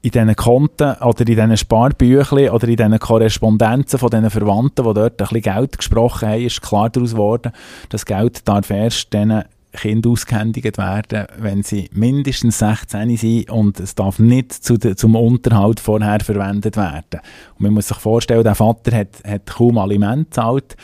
in 0.00 0.10
diesen 0.10 0.36
Konten 0.36 0.92
oder 1.00 1.20
in 1.20 1.26
diesen 1.26 1.56
Sparbüchlein 1.56 2.50
oder 2.50 2.68
in 2.68 2.76
diesen 2.76 2.98
Korrespondenzen 2.98 3.98
von 3.98 4.10
diesen 4.10 4.30
Verwandten, 4.30 4.84
die 4.84 4.94
dort 4.94 5.20
ein 5.20 5.28
bisschen 5.28 5.42
Geld 5.42 5.78
gesprochen 5.78 6.28
haben, 6.28 6.42
ist 6.42 6.62
klar 6.62 6.88
daraus 6.90 7.12
geworden, 7.12 7.52
das 7.88 8.06
Geld 8.06 8.46
darf 8.46 8.70
erst 8.70 9.12
diesen 9.12 9.44
Kinder 9.72 10.10
ausgehändigt 10.10 10.78
werden, 10.78 11.26
wenn 11.38 11.62
sie 11.62 11.90
mindestens 11.92 12.58
16 12.58 13.16
sind 13.16 13.50
und 13.50 13.80
es 13.80 13.94
darf 13.94 14.18
nicht 14.18 14.52
zu 14.52 14.76
de, 14.76 14.96
zum 14.96 15.14
Unterhalt 15.14 15.80
vorher 15.80 16.20
verwendet 16.20 16.76
werden. 16.76 17.20
Und 17.56 17.60
man 17.60 17.74
muss 17.74 17.88
sich 17.88 17.98
vorstellen, 17.98 18.44
der 18.44 18.54
Vater 18.54 18.96
hat, 18.96 19.22
hat 19.26 19.46
kaum 19.46 19.78
Aliment 19.78 20.30
gezahlt 20.30 20.76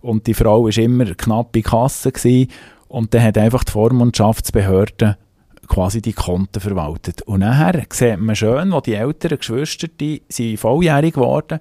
und 0.00 0.26
die 0.26 0.34
Frau 0.34 0.64
war 0.64 0.76
immer 0.76 1.14
knapp 1.14 1.54
in 1.56 1.62
Kasse 1.62 2.10
gewesen, 2.10 2.48
und 2.92 3.14
dann 3.14 3.22
hat 3.22 3.38
einfach 3.38 3.64
die 3.64 3.72
Vormundschaftsbehörde 3.72 5.16
quasi 5.66 6.02
die 6.02 6.12
Konten 6.12 6.60
verwaltet. 6.60 7.22
Und 7.22 7.40
nachher 7.40 7.86
sieht 7.90 8.18
man 8.18 8.36
schön, 8.36 8.70
wo 8.70 8.82
die 8.82 8.92
älteren 8.92 9.38
Geschwister, 9.38 9.88
die 9.88 10.20
sind 10.28 10.60
volljährig 10.60 11.14
geworden, 11.14 11.60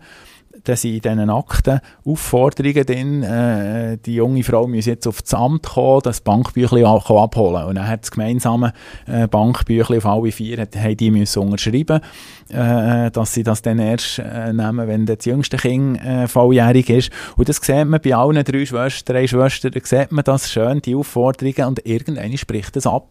da 0.64 0.76
sind 0.76 0.96
in 0.96 1.02
diesen 1.02 1.30
Akten 1.30 1.80
Aufforderungen 2.06 2.86
drin, 2.86 3.24
äh, 3.24 3.98
die 3.98 4.16
junge 4.16 4.44
Frau 4.44 4.68
muss 4.68 4.86
jetzt 4.86 5.08
auf 5.08 5.22
das 5.22 5.34
Amt 5.34 5.68
kommen, 5.68 6.02
das 6.04 6.22
Bankbüchlein 6.22 6.86
abholen. 6.86 7.66
Und 7.66 7.76
dann 7.76 7.88
hat 7.88 8.04
das 8.04 8.12
gemeinsame 8.12 8.74
äh, 9.08 9.28
Bankbüchlein 9.28 10.00
auf 10.00 10.06
alle 10.06 10.32
vier, 10.32 10.62
hat, 10.62 10.76
haben 10.76 10.98
die 10.98 11.12
müssen 11.12 11.40
unterschreiben, 11.40 12.02
äh, 12.50 13.12
dass 13.12 13.34
sie 13.34 13.44
das 13.44 13.62
dann 13.62 13.80
erst 13.80 14.20
äh, 14.20 14.54
nehmen, 14.54 14.88
wenn 14.88 15.06
das 15.06 15.26
jüngste 15.26 15.58
Kind 15.58 16.04
äh, 16.04 16.28
volljährig 16.28 16.90
ist. 16.90 17.12
Und 17.38 17.50
das 17.50 17.58
sieht 17.58 17.86
man 17.86 18.02
bei 18.02 18.16
allen 18.16 18.44
drei 18.44 18.66
Schwestern, 18.66 19.16
drei 19.16 19.28
Schwestern, 19.28 19.74
sieht 19.84 20.12
man 20.12 20.24
das 20.24 20.52
schön, 20.52 20.82
die 20.82 20.96
Aufforderungen, 20.96 21.66
und 21.66 21.86
irgendwann 21.86 22.38
spricht 22.38 22.76
das 22.76 22.88
ab. 22.88 23.08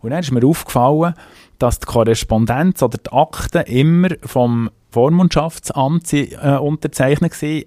Und 0.00 0.10
dann 0.10 0.20
ist 0.20 0.32
mir 0.32 0.46
aufgefallen, 0.46 1.14
dass 1.58 1.78
die 1.78 1.86
Korrespondenz 1.86 2.82
oder 2.82 2.98
die 2.98 3.12
Akten 3.12 3.62
immer 3.64 4.08
vom 4.24 4.70
Vormundschaftsamt 4.90 6.12
äh, 6.12 6.56
unterzeichnet 6.60 7.32
gewesen, 7.32 7.66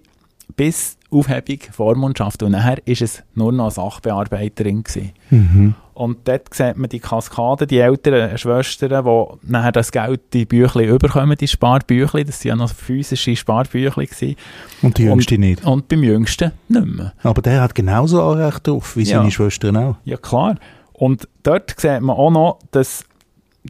bis 0.56 0.98
Aufhebung 1.10 1.60
Vormundschaft. 1.72 2.44
Und 2.44 2.52
nachher 2.52 2.78
war 2.78 3.02
es 3.02 3.24
nur 3.36 3.52
noch 3.52 3.72
Sachbearbeiterin. 3.72 4.84
Mhm. 5.30 5.76
Und 5.94 6.28
dort 6.28 6.54
sieht 6.54 6.76
man 6.76 6.90
die 6.90 7.00
Kaskade, 7.00 7.68
die 7.68 7.78
älteren 7.78 8.36
Schwestern, 8.38 9.06
die 9.06 9.52
nachher 9.52 9.72
das 9.72 9.92
Geld, 9.92 10.22
die 10.34 10.46
Büchlein 10.46 10.90
überkommen, 10.90 11.38
die 11.38 11.48
Sparbüchlein. 11.48 12.26
Das 12.26 12.44
waren 12.44 12.50
ja 12.50 12.56
noch 12.56 12.74
physische 12.74 13.36
Sparbüchlein. 13.36 14.08
Gewesen. 14.08 14.36
Und 14.82 14.98
die 14.98 15.04
Jüngste 15.04 15.36
und, 15.36 15.42
nicht? 15.42 15.66
Und 15.66 15.88
beim 15.88 16.04
Jüngsten 16.04 16.52
nicht 16.68 16.86
mehr. 16.86 17.14
Aber 17.22 17.42
der 17.42 17.62
hat 17.62 17.76
genauso 17.76 18.22
Anrecht 18.24 18.68
drauf, 18.68 18.98
wie 18.98 19.04
ja. 19.04 19.20
seine 19.20 19.32
Schwestern 19.32 19.78
auch. 19.78 19.96
Ja, 20.04 20.18
klar. 20.18 20.56
Und 20.94 21.28
dort 21.44 21.80
sieht 21.80 22.02
man 22.02 22.16
auch 22.16 22.32
noch, 22.32 22.60
dass 22.72 23.06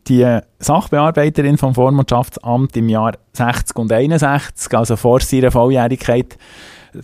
die 0.07 0.39
Sachbearbeiterin 0.59 1.57
vom 1.57 1.75
Vormundschaftsamt 1.75 2.75
im 2.75 2.89
Jahr 2.89 3.13
60 3.33 3.77
und 3.77 3.91
61, 3.91 4.75
also 4.75 4.95
vor 4.95 5.19
seiner 5.19 5.51
Volljährigkeit, 5.51 6.37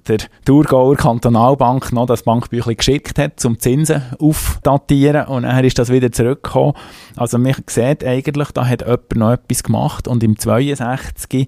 der 0.07 0.19
Thurgauer 0.45 0.95
Kantonalbank 0.95 1.91
noch 1.93 2.05
das 2.05 2.23
Bankbüchlein 2.23 2.77
geschickt 2.77 3.17
hat, 3.17 3.39
zum 3.39 3.59
Zinsen 3.59 4.03
aufdatieren 4.19 5.27
und 5.27 5.43
dann 5.43 5.63
ist 5.63 5.79
das 5.79 5.91
wieder 5.91 6.11
zurückgekommen. 6.11 6.73
Also 7.15 7.37
man 7.37 7.55
sieht 7.67 8.03
eigentlich, 8.03 8.51
da 8.51 8.67
hat 8.67 8.81
jemand 8.81 9.15
noch 9.15 9.31
etwas 9.31 9.63
gemacht 9.63 10.07
und 10.07 10.23
im 10.23 10.37
62 10.37 11.47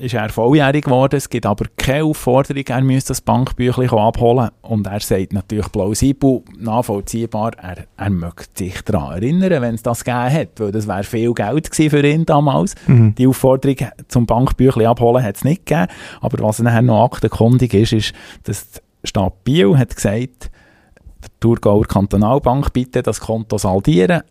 ist 0.00 0.14
er 0.14 0.30
volljährig 0.30 0.84
geworden. 0.84 1.16
Es 1.16 1.28
gibt 1.28 1.46
aber 1.46 1.66
keine 1.76 2.04
Aufforderung, 2.04 2.64
er 2.66 2.80
müsse 2.82 3.08
das 3.08 3.20
Bankbüchlein 3.20 3.90
abholen. 3.90 4.50
Und 4.62 4.86
er 4.86 5.00
sagt 5.00 5.32
natürlich 5.32 5.70
plausibel, 5.70 6.42
nachvollziehbar, 6.58 7.52
er, 7.60 7.84
er 7.96 8.10
möchte 8.10 8.48
sich 8.54 8.82
daran 8.82 9.22
erinnern, 9.22 9.62
wenn 9.62 9.74
es 9.74 9.82
das 9.82 10.04
gegeben 10.04 10.32
hat, 10.32 10.48
weil 10.58 10.72
das 10.72 10.88
wäre 10.88 11.04
viel 11.04 11.32
Geld 11.34 11.70
gewesen 11.70 11.90
für 11.90 12.06
ihn 12.06 12.24
damals. 12.24 12.74
Mhm. 12.86 13.14
Die 13.14 13.26
Aufforderung 13.26 13.76
zum 14.08 14.26
Bankbüchlein 14.26 14.86
abholen 14.88 15.22
hat 15.22 15.36
es 15.36 15.44
nicht 15.44 15.66
gegeben. 15.66 15.88
Aber 16.20 16.42
was 16.42 16.60
nachher 16.60 16.82
noch 16.82 17.04
aktenkundig 17.04 17.74
ist, 17.74 17.92
ist, 17.92 18.12
dass 18.44 18.70
die 18.70 18.80
Stadt 19.04 19.44
Biel 19.44 19.76
hat 19.78 19.94
gesagt, 19.94 20.50
der 21.22 21.30
Thurgauer 21.40 21.86
Kantonalbank 21.86 22.72
bitte 22.72 23.02
das 23.02 23.20
Konto 23.20 23.58
saldieren 23.58 24.22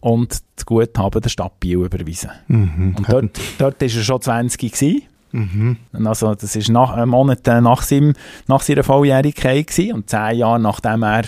und 0.00 0.40
das 0.56 0.66
Guthaben 0.66 1.20
der 1.20 1.28
Stadt 1.28 1.60
Biel 1.60 1.78
überwiesen. 1.84 2.30
Mhm. 2.48 2.94
Und 2.96 3.08
dort, 3.08 3.40
dort 3.58 3.80
war 3.80 3.88
er 3.88 3.88
schon 3.88 4.20
20 4.20 4.72
gewesen. 4.72 5.02
Mhm. 5.32 5.76
Also 6.04 6.34
das 6.34 6.56
war 6.56 6.72
nach, 6.72 6.90
ein 6.92 7.08
Monat 7.08 7.46
nach, 7.46 7.82
seinem, 7.82 8.14
nach 8.46 8.62
seiner 8.62 8.82
Volljährigkeit 8.82 9.66
gewesen, 9.66 9.94
und 9.94 10.10
zehn 10.10 10.38
Jahre 10.38 10.60
nachdem 10.60 11.02
er 11.02 11.24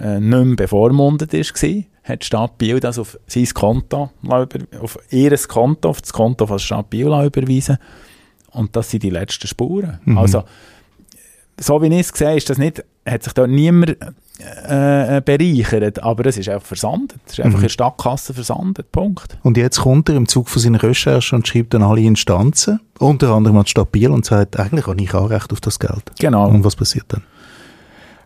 äh, 0.00 0.20
nicht 0.20 0.44
mehr 0.44 0.56
bevormundet 0.56 1.32
war, 1.32 1.84
hat 2.04 2.22
die 2.22 2.26
Stadt 2.26 2.58
Biel 2.58 2.80
das 2.80 2.98
auf 2.98 3.18
sein 3.26 3.46
Konto, 3.54 4.10
auf 4.80 4.98
ihr 5.10 5.36
Konto, 5.48 5.88
auf 5.90 6.00
das 6.00 6.12
Konto 6.12 6.46
von 6.46 6.56
der 6.56 6.64
Stadt 6.64 6.90
Biel 6.90 7.06
überwiesen. 7.06 7.78
Und 8.50 8.76
das 8.76 8.90
sind 8.90 9.02
die 9.02 9.10
letzten 9.10 9.46
Spuren. 9.46 10.00
Mhm. 10.04 10.18
Also, 10.18 10.44
so 11.60 11.82
wie 11.82 11.86
ich 11.86 12.00
es 12.00 12.08
sehe, 12.08 12.36
ist 12.36 12.50
das 12.50 12.58
nicht, 12.58 12.84
hat 13.06 13.22
sich 13.22 13.32
dort 13.32 13.50
niemand 13.50 13.96
äh, 14.66 15.20
bereichert, 15.20 16.02
aber 16.02 16.26
es 16.26 16.36
ist 16.36 16.48
einfach 16.48 16.66
versandet. 16.66 17.20
Es 17.26 17.34
ist 17.34 17.40
einfach 17.40 17.50
mhm. 17.50 17.56
in 17.56 17.62
der 17.62 17.68
Stadtkasse 17.68 18.34
versandet, 18.34 18.90
Punkt. 18.92 19.38
Und 19.42 19.56
jetzt 19.56 19.80
kommt 19.80 20.08
er 20.08 20.16
im 20.16 20.28
Zug 20.28 20.48
von 20.48 20.60
seiner 20.60 20.82
Recherche 20.82 21.36
und 21.36 21.46
schreibt 21.46 21.74
dann 21.74 21.82
alle 21.82 22.00
Instanzen, 22.00 22.80
unter 22.98 23.30
anderem 23.30 23.58
an 23.58 23.64
die 23.64 23.70
Stadt 23.70 23.92
Biel 23.92 24.10
und 24.10 24.24
sagt, 24.24 24.58
eigentlich 24.58 24.86
habe 24.86 25.00
ich 25.00 25.14
Anrecht 25.14 25.52
auf 25.52 25.60
das 25.60 25.78
Geld. 25.78 26.12
Genau. 26.18 26.48
Und 26.48 26.64
was 26.64 26.76
passiert 26.76 27.06
dann? 27.08 27.22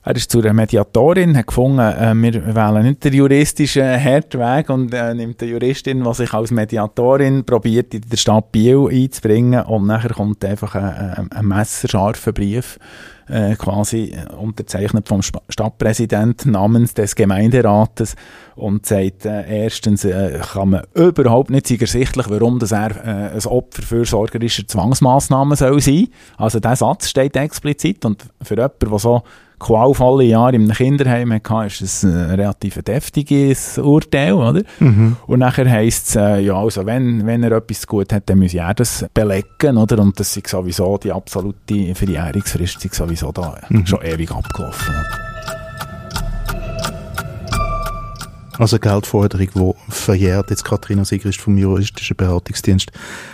Er 0.09 0.15
ist 0.15 0.31
zu 0.31 0.39
einer 0.39 0.53
Mediatorin, 0.53 1.37
hat 1.37 1.49
gefunden, 1.49 1.81
äh, 1.81 2.15
wir 2.15 2.55
wählen 2.55 2.85
nicht 2.85 3.03
den 3.03 3.13
juristischen 3.13 3.83
Herdweg 3.83 4.71
und 4.71 4.95
äh, 4.95 5.13
nimmt 5.13 5.43
eine 5.43 5.51
Juristin, 5.51 6.05
die 6.05 6.15
sich 6.15 6.33
als 6.33 6.53
Mediatorin 6.53 7.45
probiert, 7.45 7.93
in 7.93 8.03
der 8.03 8.17
Stadt 8.17 8.53
Biel 8.53 8.87
einzubringen 8.89 9.65
und 9.65 9.89
nachher 9.89 10.11
kommt 10.11 10.45
einfach 10.45 10.77
ein, 10.77 11.29
ein 11.33 11.47
messerscharfer 11.47 12.31
Brief 12.31 12.79
äh, 13.29 13.57
quasi 13.57 14.15
äh, 14.15 14.33
unterzeichnet 14.35 15.09
vom 15.09 15.23
Stadtpräsident 15.23 16.47
namens 16.47 16.95
des 16.95 17.17
Gemeinderates 17.17 18.15
und 18.55 18.87
sagt, 18.87 19.27
äh, 19.27 19.65
erstens 19.65 20.05
äh, 20.05 20.41
kann 20.53 20.71
man 20.71 20.83
überhaupt 20.95 21.51
nicht 21.51 21.69
ersichtlich, 21.69 22.31
warum 22.31 22.61
das 22.61 22.71
er 22.71 22.91
äh, 23.05 23.35
ein 23.35 23.47
Opfer 23.47 23.83
für 23.83 24.05
sorgerische 24.05 24.69
Zwangsmaßnahmen 24.69 25.57
soll 25.57 25.81
sein. 25.81 26.07
Also 26.37 26.61
der 26.61 26.77
Satz 26.77 27.09
steht 27.09 27.35
explizit 27.35 28.05
und 28.05 28.25
für 28.41 28.55
jemanden, 28.55 28.89
der 28.89 28.99
so 29.01 29.23
qualvolle 29.59 30.25
Jahre 30.25 30.55
einem 30.55 30.71
Kinderheim 30.71 31.33
hatte, 31.33 31.67
ist 31.67 31.81
es 31.81 32.03
ein 32.05 32.31
relativ 32.31 32.83
deftiges 32.83 33.79
Urteil, 33.79 34.35
oder? 34.35 34.63
Mhm. 34.81 35.17
Und 35.27 35.39
nachher 35.39 35.71
heisst 35.71 36.09
es, 36.09 36.17
äh, 36.17 36.41
ja, 36.41 36.55
also 36.55 36.87
wenn, 36.87 37.27
wenn 37.27 37.43
er 37.43 37.53
etwas 37.53 37.87
gut 37.87 38.13
hat, 38.13 38.29
dann 38.29 38.39
muss 38.39 38.55
er 38.55 38.75
das 38.75 39.07
belegen, 39.15 39.77
oder? 39.77 39.99
Und 39.99 40.19
das 40.21 40.37
ist 40.37 40.47
sowieso 40.47 40.99
die 40.99 41.13
absolute 41.13 41.95
Verjährungsfrist 41.95 42.85
ist 42.85 42.95
sowieso 42.95 43.33
da 43.33 43.59
mhm. 43.69 43.87
schon 43.87 44.03
ewig 44.03 44.31
abgelaufen. 44.31 44.95
Oder? 44.95 45.26
Also 48.59 48.79
Geldforderung, 48.79 49.49
die 49.55 49.93
verjährt. 49.93 50.51
Jetzt 50.51 50.65
Katharina 50.65 51.05
Sigrist 51.05 51.41
vom 51.41 51.59
juristischen 51.59 52.17
Beratungsdienst 52.17 52.91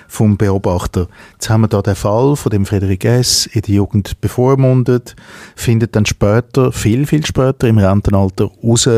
vom 0.08 0.36
Beobachter. 0.36 1.06
Jetzt 1.34 1.48
haben 1.48 1.60
wir 1.60 1.68
da 1.68 1.80
den 1.80 1.94
Fall 1.94 2.34
von 2.34 2.50
dem 2.50 2.66
Frederik 2.66 3.04
S. 3.04 3.46
in 3.46 3.62
der 3.62 3.74
Jugend 3.74 4.20
bevormundet, 4.20 5.14
findet 5.54 5.94
dann 5.94 6.06
später, 6.06 6.72
viel, 6.72 7.06
viel 7.06 7.24
später 7.24 7.68
im 7.68 7.78
Rentenalter 7.78 8.50
raus, 8.64 8.88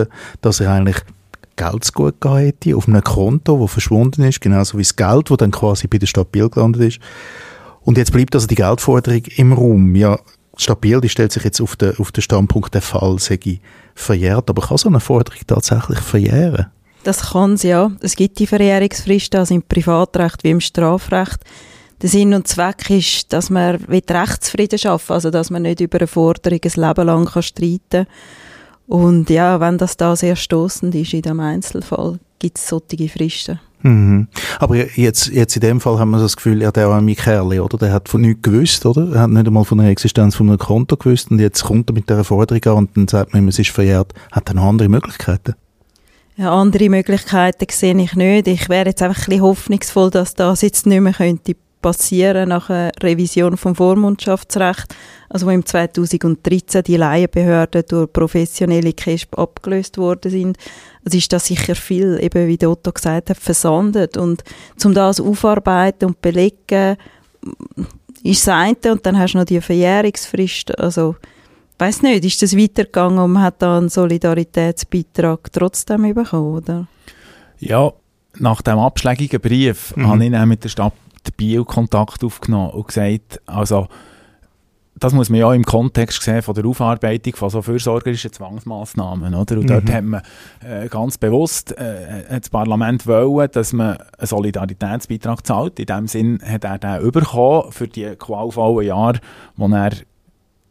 dass 0.40 0.60
er 0.60 0.72
eigentlich 0.72 0.96
Geld 1.56 1.84
zu 1.84 1.92
gut 1.92 2.14
hätte 2.24 2.74
auf 2.74 2.88
einem 2.88 3.04
Konto, 3.04 3.60
das 3.60 3.72
verschwunden 3.72 4.22
ist, 4.22 4.40
genauso 4.40 4.78
wie 4.78 4.82
das 4.82 4.96
Geld, 4.96 5.30
das 5.30 5.36
dann 5.36 5.50
quasi 5.50 5.86
bei 5.86 5.98
der 5.98 6.06
Stadt 6.06 6.32
Biel 6.32 6.48
gelandet 6.48 6.82
ist. 6.82 7.00
Und 7.82 7.98
jetzt 7.98 8.12
bleibt 8.12 8.34
also 8.34 8.46
die 8.46 8.54
Geldforderung 8.54 9.22
im 9.36 9.52
Raum. 9.52 9.94
Ja, 9.94 10.18
stabil, 10.56 11.00
die 11.00 11.08
stellt 11.08 11.32
sich 11.32 11.44
jetzt 11.44 11.60
auf 11.60 11.76
den, 11.76 11.96
auf 11.98 12.12
den 12.12 12.22
Standpunkt, 12.22 12.74
der 12.74 12.82
Fall 12.82 13.18
sei 13.18 13.38
verjährt. 13.94 14.50
Aber 14.50 14.62
kann 14.62 14.78
so 14.78 14.88
eine 14.88 15.00
Forderung 15.00 15.40
tatsächlich 15.46 16.00
verjähren? 16.00 16.66
Das 17.04 17.32
kann 17.32 17.54
es, 17.54 17.62
ja. 17.62 17.92
Es 18.00 18.16
gibt 18.16 18.38
die 18.38 18.46
Verjährungsfristen, 18.46 19.40
also 19.40 19.54
im 19.54 19.62
Privatrecht 19.62 20.42
wie 20.42 20.50
im 20.50 20.60
Strafrecht. 20.60 21.40
Der 22.02 22.08
Sinn 22.08 22.34
und 22.34 22.48
Zweck 22.48 22.90
ist, 22.90 23.32
dass 23.32 23.50
man 23.50 23.76
Rechtsfrieden 24.10 24.78
schaffen 24.78 25.12
also 25.12 25.30
dass 25.30 25.48
man 25.50 25.62
nicht 25.62 25.80
über 25.80 25.98
eine 25.98 26.06
Forderung 26.06 26.60
ein 26.62 26.70
Leben 26.74 27.06
lang 27.06 27.24
kann 27.26 27.42
streiten 27.42 27.80
kann. 27.90 28.06
Und 28.86 29.30
ja, 29.30 29.60
wenn 29.60 29.78
das 29.78 29.96
da 29.96 30.14
sehr 30.14 30.36
stoßend 30.36 30.94
ist 30.94 31.14
in 31.14 31.22
dem 31.22 31.40
Einzelfall, 31.40 32.18
gibt 32.38 32.58
es 32.58 32.68
solche 32.68 33.08
Fristen. 33.08 33.60
Mhm. 33.84 34.28
Aber 34.60 34.76
jetzt, 34.76 35.26
jetzt 35.26 35.54
in 35.56 35.60
dem 35.60 35.80
Fall 35.80 35.98
haben 35.98 36.10
wir 36.10 36.18
das 36.18 36.36
Gefühl, 36.36 36.62
ja, 36.62 36.72
der 36.72 36.86
arme 36.88 37.14
Kerl, 37.14 37.60
oder? 37.60 37.76
Der 37.76 37.92
hat 37.92 38.08
von 38.08 38.22
nichts 38.22 38.40
gewusst, 38.42 38.86
oder? 38.86 39.12
Er 39.12 39.20
hat 39.20 39.30
nicht 39.30 39.46
einmal 39.46 39.64
von 39.64 39.76
der 39.76 39.88
Existenz 39.88 40.34
von 40.34 40.48
einem 40.48 40.58
Konto 40.58 40.96
gewusst 40.96 41.30
und 41.30 41.38
jetzt 41.38 41.64
kommt 41.64 41.90
er 41.90 41.92
mit 41.92 42.08
dieser 42.08 42.24
Forderung 42.24 42.64
an 42.64 42.78
und 42.78 42.96
dann 42.96 43.08
sagt 43.08 43.34
man 43.34 43.42
ihm, 43.42 43.48
es 43.48 43.58
ist 43.58 43.70
verjährt. 43.70 44.14
Hat 44.32 44.48
er 44.48 44.54
noch 44.54 44.64
andere 44.64 44.88
Möglichkeiten? 44.88 45.54
Ja, 46.36 46.50
andere 46.52 46.88
Möglichkeiten 46.88 47.66
sehe 47.70 47.96
ich 47.96 48.14
nicht. 48.14 48.48
Ich 48.48 48.68
wäre 48.70 48.86
jetzt 48.86 49.02
einfach 49.02 49.18
ein 49.18 49.24
bisschen 49.26 49.42
hoffnungsvoll, 49.42 50.10
dass 50.10 50.34
das 50.34 50.62
jetzt 50.62 50.86
nicht 50.86 51.00
mehr 51.00 51.12
könnte 51.12 51.54
passieren 51.84 52.48
nach 52.48 52.70
einer 52.70 52.92
Revision 53.02 53.58
vom 53.58 53.74
Vormundschaftsrecht, 53.74 54.96
also 55.28 55.46
wo 55.46 55.50
im 55.50 55.66
2013 55.66 56.82
die 56.82 56.96
Laienbehörden 56.96 57.82
durch 57.86 58.10
professionelle 58.10 58.94
KESB 58.94 59.36
abgelöst 59.36 59.98
worden 59.98 60.30
sind. 60.30 60.56
Also 61.04 61.18
ist 61.18 61.30
das 61.30 61.44
sicher 61.44 61.74
viel, 61.74 62.18
eben 62.22 62.48
wie 62.48 62.66
Otto 62.66 62.90
gesagt 62.90 63.28
hat, 63.28 63.36
versandet. 63.36 64.16
Und 64.16 64.42
um 64.82 64.94
das 64.94 65.20
aufarbeiten 65.20 66.06
und 66.06 66.22
belegen, 66.22 66.96
ist 68.22 68.46
das 68.46 68.54
eine 68.54 68.76
und 68.90 69.04
dann 69.04 69.18
hast 69.18 69.34
du 69.34 69.38
noch 69.38 69.44
die 69.44 69.60
Verjährungsfrist. 69.60 70.78
Also, 70.78 71.16
weiß 71.78 72.00
nicht, 72.00 72.24
ist 72.24 72.40
das 72.40 72.56
weitergegangen 72.56 73.18
und 73.18 73.32
man 73.32 73.42
hat 73.42 73.60
da 73.60 73.76
einen 73.76 73.90
Solidaritätsbeitrag 73.90 75.52
trotzdem 75.52 76.14
bekommen, 76.14 76.56
oder? 76.56 76.86
Ja, 77.58 77.92
nach 78.38 78.62
dem 78.62 78.78
abschlägigen 78.78 79.38
Brief 79.38 79.94
mhm. 79.94 80.06
habe 80.08 80.24
ich 80.24 80.30
dann 80.30 80.48
mit 80.48 80.64
der 80.64 80.70
Stadt 80.70 80.94
Biel 81.32 81.64
Kontakt 81.64 82.22
aufgenommen 82.24 82.70
und 82.70 82.88
gesagt, 82.88 83.40
also 83.46 83.88
das 84.96 85.12
muss 85.12 85.28
man 85.28 85.40
ja 85.40 85.52
im 85.52 85.64
Kontext 85.64 86.22
sehen 86.22 86.42
von 86.42 86.54
der 86.54 86.64
Aufarbeitung 86.66 87.34
von 87.34 87.50
so 87.50 87.62
fürsorgerischen 87.62 88.32
Zwangsmaßnahmen, 88.32 89.34
oder? 89.34 89.56
Und 89.56 89.64
mhm. 89.64 89.66
dort 89.66 89.92
hat 89.92 90.04
man 90.04 90.22
äh, 90.60 90.88
ganz 90.88 91.18
bewusst 91.18 91.76
äh, 91.76 92.24
das 92.28 92.48
Parlament 92.48 93.06
wollen, 93.06 93.48
dass 93.52 93.72
man 93.72 93.96
einen 93.96 94.26
Solidaritätsbeitrag 94.26 95.44
zahlt. 95.44 95.80
In 95.80 95.86
dem 95.86 96.06
Sinn 96.06 96.40
hat 96.44 96.64
er 96.64 96.78
den 96.78 97.10
bekommen 97.10 97.72
für 97.72 97.88
die 97.88 98.14
qualvollen 98.16 98.86
Jahre, 98.86 99.18
wo 99.56 99.66
er 99.68 99.90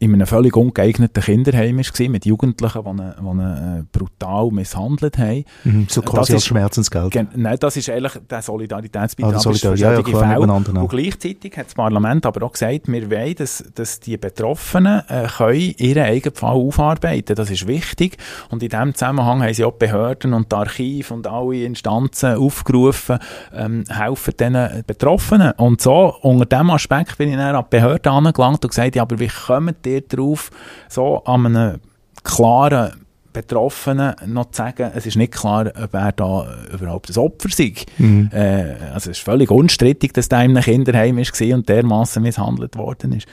in 0.04 0.14
einem 0.14 0.26
völlig 0.26 0.56
ungeeigneten 0.56 1.22
Kinderheim 1.22 1.78
war, 1.78 2.08
mit 2.08 2.26
Jugendlichen, 2.26 2.82
die 2.84 2.90
ihn, 2.90 3.14
die 3.20 3.26
ihn 3.26 3.40
äh, 3.40 3.82
brutal 3.90 4.50
misshandelt 4.50 5.18
haben. 5.18 5.44
Mhm, 5.64 5.86
so 5.88 6.02
quasi 6.02 6.32
das 6.32 6.42
als 6.42 6.46
Schmerzensgeld? 6.46 7.14
Nein, 7.34 7.56
das 7.58 7.76
ist 7.76 7.88
eigentlich 7.90 8.12
der 8.28 8.42
Solidaritätsbeitrag 8.42 9.36
ah, 9.36 9.38
Solidar 9.38 9.74
ja, 9.76 9.92
ja, 9.94 10.02
klar, 10.02 10.34
Fälle. 10.34 10.80
Und 10.80 10.88
gleichzeitig 10.88 11.56
hat 11.56 11.66
das 11.66 11.74
Parlament 11.74 12.26
aber 12.26 12.44
auch 12.46 12.52
gesagt, 12.52 12.88
wir 12.88 13.10
wollen, 13.10 13.34
dass, 13.34 13.64
dass 13.74 14.00
die 14.00 14.16
Betroffenen 14.16 15.02
äh, 15.08 15.26
können 15.26 15.74
ihren 15.78 16.04
eigenen 16.04 16.34
Fall 16.34 16.54
aufarbeiten 16.54 17.34
Das 17.34 17.50
ist 17.50 17.66
wichtig. 17.66 18.16
Und 18.50 18.62
in 18.62 18.68
diesem 18.68 18.94
Zusammenhang 18.94 19.42
haben 19.42 19.54
sie 19.54 19.64
auch 19.64 19.72
Behörden 19.72 20.34
und 20.34 20.52
Archive 20.52 21.12
und 21.12 21.26
alle 21.26 21.64
Instanzen 21.64 22.36
aufgerufen, 22.36 23.18
ähm, 23.54 23.84
helfen 23.88 24.34
diesen 24.38 24.84
Betroffenen. 24.86 25.52
Und 25.52 25.80
so, 25.80 26.14
unter 26.22 26.46
diesem 26.46 26.70
Aspekt 26.70 27.18
bin 27.18 27.30
ich 27.30 27.36
dann 27.36 27.54
an 27.54 27.64
die 27.64 27.76
Behörden 27.76 28.12
angelangt 28.12 28.64
und 28.64 28.70
gesagt, 28.70 28.96
ja, 28.96 29.02
aber 29.02 29.18
wie 29.18 29.28
kommen 29.28 29.74
die 29.84 29.93
reagiert 29.94 30.12
darauf, 30.12 30.50
so 30.88 31.22
an 31.24 31.46
einem 31.46 31.80
klaren 32.22 32.92
Betroffenen 33.32 34.14
noch 34.26 34.52
zu 34.52 34.58
sagen, 34.58 34.92
es 34.94 35.06
ist 35.06 35.16
nicht 35.16 35.32
klar, 35.32 35.72
ob 35.82 35.92
er 35.92 36.12
da 36.12 36.46
überhaupt 36.72 37.10
ein 37.10 37.18
Opfer 37.18 37.48
sei. 37.50 37.74
Mhm. 37.98 38.30
Äh, 38.32 38.74
also 38.92 39.10
es 39.10 39.18
ist 39.18 39.24
völlig 39.24 39.50
unstrittig, 39.50 40.12
dass 40.12 40.28
der 40.28 40.44
in 40.44 40.52
einem 40.52 40.62
Kinderheim 40.62 41.16
war 41.16 41.56
und 41.56 41.68
dermaßen 41.68 42.22
misshandelt 42.22 42.76
worden 42.76 43.12
ist. 43.12 43.26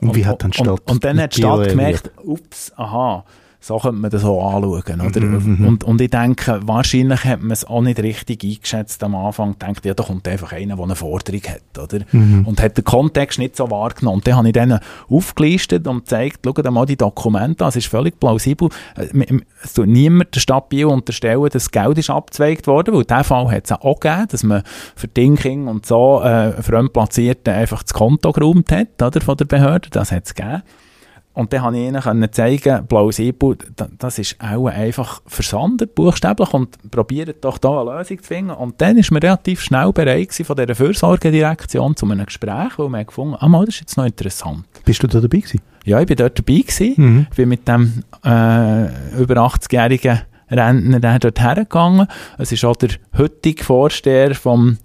Und, 0.00 0.10
und 0.10 0.16
wie 0.16 0.26
hat 0.26 0.42
dann 0.44 0.52
Stadt 0.52 0.68
und, 0.68 0.90
und 0.90 1.04
dann 1.04 1.20
hat 1.20 1.34
die 1.34 1.40
Stadt 1.40 1.68
gemerkt, 1.68 2.10
ups, 2.22 2.72
aha, 2.76 3.24
So 3.60 3.76
könnte 3.78 3.96
man 4.00 4.10
das 4.10 4.24
auch 4.24 4.54
anschauen, 4.54 5.00
oder? 5.00 5.20
Mhm, 5.20 5.66
Und, 5.66 5.82
und 5.84 6.00
ich 6.00 6.10
denke, 6.10 6.60
wahrscheinlich 6.62 7.24
hat 7.24 7.40
man 7.42 7.50
es 7.50 7.64
auch 7.64 7.80
nicht 7.82 7.98
richtig 7.98 8.44
eingeschätzt 8.44 9.02
am 9.02 9.16
Anfang. 9.16 9.58
Denkt, 9.58 9.84
ja, 9.84 9.94
da 9.94 10.04
kommt 10.04 10.28
einfach 10.28 10.52
einer, 10.52 10.76
der 10.76 10.84
eine 10.84 10.94
Forderung 10.94 11.42
hat, 11.42 11.78
oder? 11.82 12.04
Und 12.46 12.62
hat 12.62 12.76
den 12.76 12.84
Kontext 12.84 13.38
nicht 13.40 13.56
so 13.56 13.68
wahrgenommen. 13.68 14.18
Und 14.18 14.26
dann 14.28 14.36
habe 14.36 14.46
ich 14.48 14.52
denen 14.52 14.78
aufgelistet 15.10 15.88
und 15.88 16.00
gezeigt, 16.04 16.40
schau 16.44 16.52
dir 16.52 16.70
mal 16.70 16.86
die 16.86 16.96
Dokumente 16.96 17.64
an, 17.64 17.70
es 17.70 17.76
ist 17.76 17.88
völlig 17.88 18.20
plausibel. 18.20 18.68
Äh, 18.96 19.40
Es 19.64 19.74
tut 19.74 19.88
niemand 19.88 20.34
der 20.36 20.40
Stadt 20.40 20.68
Biel 20.68 20.86
unterstellen, 20.86 21.42
dass 21.42 21.52
das 21.64 21.70
Geld 21.72 21.98
ist 21.98 22.10
abgezweigt 22.10 22.68
worden, 22.68 22.94
weil 22.94 23.04
diesen 23.04 23.24
Fall 23.24 23.50
hat 23.50 23.64
es 23.64 23.72
auch 23.72 23.98
gegeben, 23.98 24.26
dass 24.30 24.44
man 24.44 24.62
für 24.94 25.08
Dinking 25.08 25.66
und 25.66 25.84
so 25.84 26.22
äh, 26.22 26.52
Fremdplatzierten 26.62 27.52
einfach 27.52 27.82
das 27.82 27.92
Konto 27.92 28.32
geräumt 28.32 28.70
hat, 28.70 29.02
oder, 29.02 29.20
von 29.20 29.36
der 29.36 29.46
Behörde. 29.46 29.88
Das 29.90 30.12
hat 30.12 30.26
es 30.26 30.34
gegeben. 30.34 30.62
Und 31.38 31.52
dann 31.52 31.62
konnte 31.62 31.78
ich 31.78 31.86
ihnen 31.86 32.32
zeigen, 32.32 32.86
plausibel, 32.88 33.56
da- 33.76 33.86
das 33.96 34.18
ist 34.18 34.36
auch 34.40 34.66
einfach 34.66 35.22
versandet, 35.24 35.94
buchstäblich, 35.94 36.52
und 36.52 36.90
probiert 36.90 37.44
doch 37.44 37.58
da 37.58 37.80
eine 37.82 37.96
Lösung 37.98 38.18
zu 38.20 38.24
finden. 38.24 38.50
Und 38.50 38.80
dann 38.80 38.98
ist 38.98 39.12
man 39.12 39.22
relativ 39.22 39.60
schnell 39.62 39.92
bereit 39.92 40.32
von 40.34 40.56
dieser 40.56 40.74
Fürsorgedirektion 40.74 41.94
zu 41.94 42.06
einem 42.06 42.26
Gespräch, 42.26 42.76
weil 42.76 42.88
man 42.88 43.06
gefunden 43.06 43.36
ah, 43.38 43.46
mal, 43.48 43.64
das 43.64 43.76
ist 43.76 43.80
jetzt 43.82 43.96
noch 43.96 44.04
interessant. 44.04 44.64
Bist 44.84 45.00
du 45.00 45.06
da 45.06 45.20
dabei 45.20 45.38
gewesen? 45.38 45.60
Ja, 45.84 46.00
ich 46.00 46.06
bin 46.06 46.16
dort 46.16 46.36
dabei 46.38 46.58
gewesen. 46.60 46.94
Mhm. 46.96 47.26
Ich 47.30 47.36
bin 47.36 47.48
mit 47.50 47.68
dem 47.68 48.02
äh, 48.24 49.20
über 49.20 49.36
80-jährigen 49.36 50.22
Rentner 50.50 51.18
dort 51.20 51.40
hergegangen. 51.40 52.08
Es 52.38 52.50
ist 52.50 52.64
auch 52.64 52.74
der 52.76 52.90
heutige 53.16 53.62
Vorsteher 53.62 54.34
vom, 54.34 54.78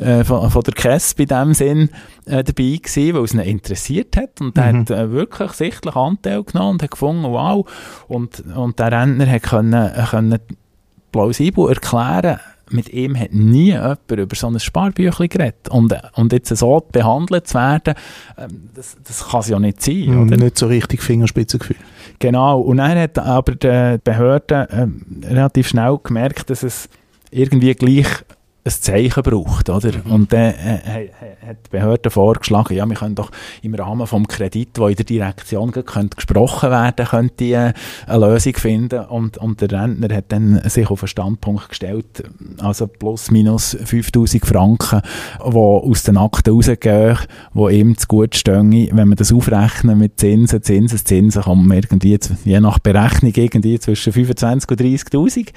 äh, 0.00 0.24
von, 0.24 0.50
von 0.50 0.62
der 0.62 0.74
KES 0.74 1.14
bei 1.14 1.24
dem 1.26 1.54
Sinn 1.54 1.90
äh, 2.26 2.42
dabei 2.42 2.78
gewesen, 2.82 3.14
weil 3.14 3.24
es 3.24 3.34
ihn 3.34 3.40
interessiert 3.40 4.16
hat. 4.16 4.40
Und 4.40 4.56
der 4.56 4.72
Mhm. 4.72 4.80
hat 4.80 4.90
äh, 4.90 5.10
wirklich 5.12 5.52
sichtlich 5.52 5.94
Anteil 5.94 6.42
genommen 6.44 6.70
und 6.72 6.82
hat 6.82 6.90
gefunden, 6.90 7.24
wow. 7.24 7.66
Und, 8.08 8.42
und 8.54 8.78
der 8.78 8.92
Rentner 8.92 9.30
hat 9.30 9.42
können, 9.42 9.72
äh, 9.72 10.04
können 10.10 10.38
plausibel 11.12 11.68
erklären, 11.68 12.38
mit 12.72 12.88
ihm 12.92 13.18
hat 13.18 13.32
nie 13.32 13.72
jemand 13.72 13.98
über 14.12 14.36
so 14.36 14.46
ein 14.46 14.60
Sparbüchlein 14.60 15.28
geredet. 15.28 15.68
Und, 15.70 15.92
und 16.14 16.32
jetzt 16.32 16.56
so 16.56 16.86
behandelt 16.92 17.48
zu 17.48 17.54
werden, 17.54 17.94
ähm, 18.38 18.70
das, 18.74 18.96
das 19.02 19.28
kann 19.28 19.40
es 19.40 19.48
ja 19.48 19.58
nicht 19.58 19.82
sein. 19.82 20.06
Mhm, 20.06 20.22
Oder? 20.28 20.36
Nicht 20.36 20.56
so 20.56 20.68
richtig 20.68 21.02
Fingerspitzengefühl. 21.02 21.74
Genau, 22.20 22.60
und 22.60 22.76
dann 22.76 22.96
hat 22.96 23.18
aber 23.18 23.56
die 23.56 23.98
Behörde 24.04 24.68
ähm, 24.70 25.04
relativ 25.24 25.66
schnell 25.68 25.98
gemerkt, 26.00 26.48
dass 26.50 26.62
es 26.62 26.88
irgendwie 27.32 27.74
gleich 27.74 28.06
ein 28.62 28.70
Zeichen 28.72 29.22
braucht, 29.22 29.70
oder? 29.70 29.92
Und 30.04 30.32
dann 30.32 30.54
äh, 30.54 31.04
äh, 31.04 31.08
hat 31.46 31.56
die 31.66 31.70
Behörde 31.70 32.10
vorgeschlagen, 32.10 32.76
ja, 32.76 32.84
wir 32.84 32.96
können 32.96 33.14
doch 33.14 33.30
im 33.62 33.74
Rahmen 33.74 34.06
vom 34.06 34.28
Kredit, 34.28 34.76
der 34.76 34.88
in 34.88 34.96
der 34.96 35.04
Direktion 35.04 35.72
könnte 35.72 36.16
gesprochen 36.16 36.70
werden, 36.70 37.06
könnte 37.06 37.44
äh, 37.44 37.72
eine 38.06 38.26
Lösung 38.26 38.54
finden 38.54 39.04
und, 39.06 39.38
und 39.38 39.60
der 39.62 39.70
Rentner 39.72 40.14
hat 40.14 40.26
dann 40.28 40.60
sich 40.68 40.90
auf 40.90 41.02
einen 41.02 41.08
Standpunkt 41.08 41.70
gestellt, 41.70 42.24
also 42.58 42.86
plus 42.86 43.30
minus 43.30 43.76
5000 43.82 44.44
Franken, 44.44 45.00
die 45.38 45.56
aus 45.56 46.02
den 46.02 46.18
Akten 46.18 46.52
rausgehen, 46.52 47.18
die 47.54 47.74
ihm 47.74 47.96
zu 47.96 48.06
gut 48.06 48.36
stehen, 48.36 48.72
wenn 48.72 49.08
man 49.08 49.16
das 49.16 49.32
aufrechnet 49.32 49.96
mit 49.96 50.20
Zinsen, 50.20 50.62
Zinsen, 50.62 50.98
Zinsen, 50.98 51.42
kommt 51.42 51.66
man 51.66 51.78
irgendwie, 51.78 52.18
je 52.44 52.60
nach 52.60 52.78
Berechnung, 52.78 53.32
irgendwie 53.34 53.78
zwischen 53.78 54.12
25 54.12 54.70
und 54.70 54.80
30'000. 54.80 55.48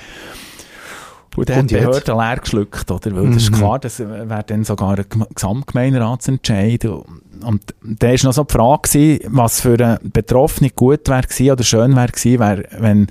Und 1.35 1.49
Und 1.49 1.55
hat 1.55 1.69
die? 1.71 1.75
Behörde 1.75 2.11
leer 2.13 2.37
geschluckt, 2.37 2.91
oder? 2.91 3.15
Weil 3.15 3.27
das 3.27 3.43
ist 3.43 3.51
Mhm. 3.51 3.55
klar, 3.55 3.79
das 3.79 3.99
wäre 3.99 4.43
dann 4.45 4.63
sogar 4.63 4.97
ein 4.97 5.05
Gem- 5.09 5.25
Gesamtgemeinderatsentscheid. 5.33 6.85
Und 6.85 7.61
da 7.83 8.07
war 8.07 8.17
noch 8.23 8.33
so 8.33 8.43
die 8.43 8.53
Frage, 8.53 8.81
gewesen, 8.89 9.19
was 9.29 9.61
für 9.61 9.73
einen 9.73 10.11
Betroffenen 10.11 10.71
gut 10.75 11.07
wäre 11.09 11.51
oder 11.51 11.63
schön 11.63 11.95
wäre 11.95 12.07
gewesen, 12.07 12.39
wär, 12.39 12.63
wenn 12.79 13.07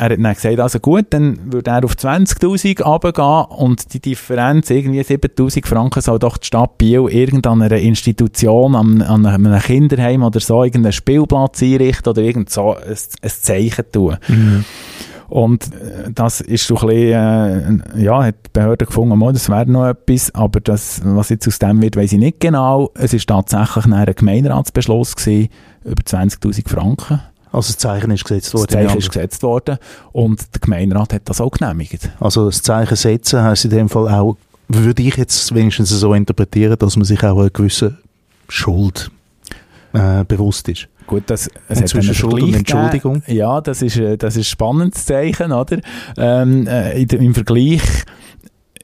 er 0.00 0.10
hat 0.10 0.12
dann 0.12 0.32
gesagt, 0.32 0.60
also 0.60 0.78
gut, 0.78 1.06
dann 1.10 1.52
würde 1.52 1.72
er 1.72 1.84
auf 1.84 1.94
20'000 1.96 2.82
runtergehen 2.84 3.46
und 3.58 3.92
die 3.92 3.98
Differenz, 3.98 4.70
irgendwie 4.70 5.00
7'000 5.02 5.66
Franken, 5.66 6.00
soll 6.00 6.20
doch 6.20 6.36
die 6.36 6.46
Stadt 6.46 6.78
Biel 6.78 7.08
irgendeiner 7.10 7.72
Institution, 7.72 8.76
an, 8.76 9.02
an 9.02 9.26
einem 9.26 9.58
Kinderheim 9.58 10.22
oder 10.22 10.38
so, 10.38 10.62
irgendeinen 10.62 10.92
Spielplatz 10.92 11.60
einrichten 11.64 12.10
oder 12.10 12.22
irgend 12.22 12.48
so 12.48 12.76
ein, 12.76 12.82
ein 13.22 13.30
Zeichen 13.42 13.84
tun. 13.90 14.18
Und 15.28 15.74
äh, 15.74 16.10
das 16.10 16.40
ist 16.40 16.66
so 16.66 16.76
ein 16.78 16.86
bisschen, 16.86 17.82
äh, 17.94 18.02
ja, 18.02 18.24
hat 18.24 18.36
die 18.46 18.50
Behörde 18.52 18.86
gefunden, 18.86 19.18
mal, 19.18 19.32
das 19.32 19.48
wäre 19.48 19.70
noch 19.70 19.86
etwas, 19.86 20.34
aber 20.34 20.60
das, 20.60 21.02
was 21.04 21.28
jetzt 21.28 21.46
aus 21.46 21.58
dem 21.58 21.82
wird, 21.82 21.96
weiß 21.96 22.12
ich 22.12 22.18
nicht 22.18 22.40
genau. 22.40 22.90
Es 22.94 23.12
ist 23.12 23.28
tatsächlich 23.28 23.86
nach 23.86 23.98
einem 23.98 24.14
Gemeinderatsbeschluss 24.14 25.16
gewesen, 25.16 25.50
über 25.84 26.02
20'000 26.02 26.68
Franken. 26.68 27.20
Also 27.52 27.72
das 27.72 27.78
Zeichen 27.78 28.10
ist 28.10 28.24
gesetzt 28.24 28.52
Das 28.52 28.60
worden. 28.60 28.72
Zeichen 28.72 28.88
ja. 28.90 28.96
ist 28.96 29.08
gesetzt 29.08 29.42
worden 29.42 29.78
und 30.12 30.54
der 30.54 30.60
Gemeinderat 30.60 31.14
hat 31.14 31.22
das 31.26 31.40
auch 31.40 31.50
genehmigt. 31.50 32.10
Also 32.20 32.46
das 32.46 32.62
Zeichen 32.62 32.96
setzen 32.96 33.42
heisst 33.42 33.64
in 33.64 33.70
dem 33.70 33.88
Fall 33.88 34.08
auch, 34.08 34.36
würde 34.68 35.02
ich 35.02 35.16
jetzt 35.16 35.54
wenigstens 35.54 35.88
so 35.90 36.12
interpretieren, 36.12 36.78
dass 36.78 36.96
man 36.96 37.04
sich 37.04 37.22
auch 37.24 37.38
einer 37.38 37.50
gewissen 37.50 37.98
Schuld 38.48 39.10
äh, 39.92 40.24
bewusst 40.24 40.68
ist. 40.68 40.88
Gut, 41.06 41.24
das, 41.26 41.48
es 41.68 41.78
Und 41.78 41.82
hat 41.82 41.88
zwischen 41.88 42.08
einen 42.08 42.14
Schuld 42.14 42.42
und 42.42 42.54
Entschuldigung? 42.54 43.22
Ja, 43.26 43.60
das 43.60 43.82
ist, 43.82 43.96
äh, 43.96 44.18
das 44.18 44.36
ist 44.36 44.40
ein 44.42 44.50
spannendes 44.50 45.06
Zeichen, 45.06 45.52
oder? 45.52 45.78
Ähm, 46.16 46.66
äh, 46.66 47.02
Im 47.02 47.34
Vergleich 47.34 47.82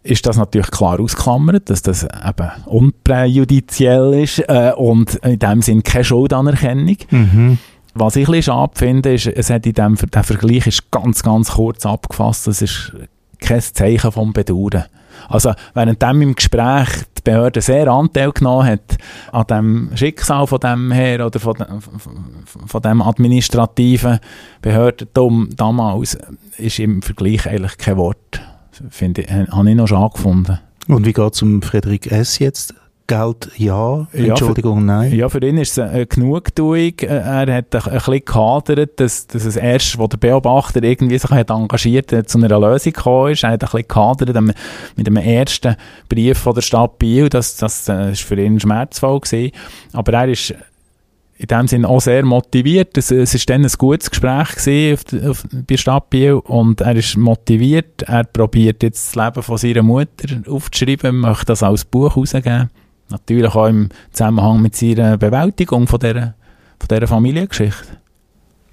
ist 0.02 0.26
das 0.26 0.36
natürlich 0.36 0.70
klar 0.70 1.00
ausklammert, 1.00 1.70
dass 1.70 1.82
das 1.82 2.04
eben 2.04 2.50
unpräjudiziell 2.66 4.14
ist 4.14 4.38
äh, 4.38 4.72
und 4.76 5.16
in 5.16 5.38
dem 5.38 5.62
Sinn 5.62 5.82
keine 5.82 6.04
Schuldanerkennung. 6.04 6.96
Mhm. 7.10 7.58
Was 7.94 8.16
ich 8.16 8.28
ein 8.28 8.32
bisschen 8.32 8.54
schade 8.54 8.72
finde, 8.74 9.14
ist, 9.14 9.26
es 9.26 9.50
hat 9.50 9.66
in 9.66 9.72
dem, 9.72 9.96
der 9.96 10.24
Vergleich 10.24 10.66
ist 10.66 10.90
ganz, 10.90 11.22
ganz 11.22 11.52
kurz 11.52 11.86
abgefasst. 11.86 12.46
Das 12.46 12.60
ist 12.60 12.92
kein 13.38 13.60
Zeichen 13.60 14.12
vom 14.12 14.32
Bedauern. 14.32 14.84
Also, 15.28 15.52
während 15.74 16.00
dem 16.02 16.22
im 16.22 16.34
Gespräch 16.34 16.88
die 17.18 17.22
Behörde 17.22 17.60
sehr 17.60 17.88
Anteil 17.88 18.32
genommen 18.32 18.66
hat 18.66 18.98
an 19.32 19.46
dem 19.46 19.90
Schicksal 19.96 20.46
von 20.46 20.60
dem 20.60 20.92
her 20.92 21.24
oder 21.26 21.40
von, 21.40 21.54
dem- 21.54 21.80
von 22.66 22.82
dem 22.82 23.02
administrativen 23.02 24.18
Behördentum 24.62 25.48
damals, 25.56 26.18
ist 26.58 26.78
im 26.78 27.02
Vergleich 27.02 27.46
eigentlich 27.48 27.78
kein 27.78 27.96
Wort. 27.96 28.40
Finde 28.90 29.22
ich, 29.22 29.30
habe 29.30 29.70
ich 29.70 29.76
noch 29.76 29.86
schade 29.88 30.14
gefunden. 30.14 30.58
Und 30.88 31.06
wie 31.06 31.12
geht 31.12 31.32
es 31.34 31.40
um 31.42 31.62
Frederik 31.62 32.10
S. 32.10 32.38
jetzt? 32.38 32.74
Geld 33.06 33.50
ja, 33.58 34.06
Ja, 34.14 34.24
Entschuldigung 34.30 34.86
nein. 34.86 35.12
Ja, 35.14 35.28
für 35.28 35.38
ihn 35.46 35.58
ist 35.58 35.72
es 35.72 35.78
eine 35.78 36.06
Genugtuung. 36.06 36.76
Äh, 37.00 37.06
Er 37.06 37.40
hat 37.56 37.74
ein, 37.74 37.82
ein 37.82 37.92
bisschen 37.98 38.24
gehadert, 38.24 38.98
dass, 38.98 39.26
dass 39.26 39.44
es 39.44 39.56
erst, 39.56 39.98
wo 39.98 40.06
der 40.06 40.16
Beobachter 40.16 40.82
irgendwie 40.82 41.18
sich 41.18 41.30
hat 41.30 41.50
engagiert 41.50 42.12
hat, 42.12 42.30
zu 42.30 42.38
einer 42.38 42.58
Lösung 42.58 42.92
gekommen 42.94 43.32
ist. 43.32 43.42
Er 43.44 43.50
hat 43.50 43.62
ein 43.62 43.68
bisschen 43.70 43.88
gehadert 43.88 44.54
mit 44.96 45.06
dem 45.06 45.16
ersten 45.16 45.76
Brief 46.08 46.38
von 46.38 46.54
der 46.54 46.62
Stadt 46.62 46.98
Biel. 46.98 47.28
Das, 47.28 47.56
das 47.58 47.88
äh, 47.90 48.12
ist 48.12 48.22
für 48.22 48.40
ihn 48.42 48.58
schmerzvoll 48.58 49.20
gewesen. 49.20 49.52
Aber 49.92 50.12
er 50.14 50.28
ist 50.28 50.54
in 51.36 51.46
dem 51.48 51.66
Sinne 51.68 51.88
auch 51.88 52.00
sehr 52.00 52.24
motiviert. 52.24 52.96
Es, 52.96 53.10
es 53.10 53.34
ist 53.34 53.50
dann 53.50 53.64
ein 53.64 53.70
gutes 53.76 54.08
Gespräch 54.08 54.54
gewesen 54.54 54.94
auf, 54.94 55.04
der- 55.04 55.30
auf, 55.30 55.44
bei 55.52 55.60
der 55.68 55.76
Stadt 55.76 56.08
Biel 56.08 56.34
und 56.34 56.80
er 56.80 56.96
ist 56.96 57.16
motiviert. 57.18 58.02
Er 58.06 58.24
probiert 58.24 58.82
jetzt 58.82 59.14
das 59.14 59.24
Leben 59.26 59.42
von 59.42 59.58
seiner 59.58 59.82
Mutter 59.82 60.28
aufzuschreiben, 60.48 61.18
möchte 61.18 61.46
das 61.46 61.62
als 61.62 61.84
Buch 61.84 62.16
rausgeben. 62.16 62.70
Natürlich 63.10 63.54
auch 63.54 63.66
im 63.66 63.90
Zusammenhang 64.12 64.62
mit 64.62 64.74
seiner 64.76 65.16
Bewältigung 65.16 65.86
von 65.86 66.00
dieser, 66.00 66.34
von 66.78 66.88
dieser 66.90 67.06
Familiengeschichte. 67.06 67.98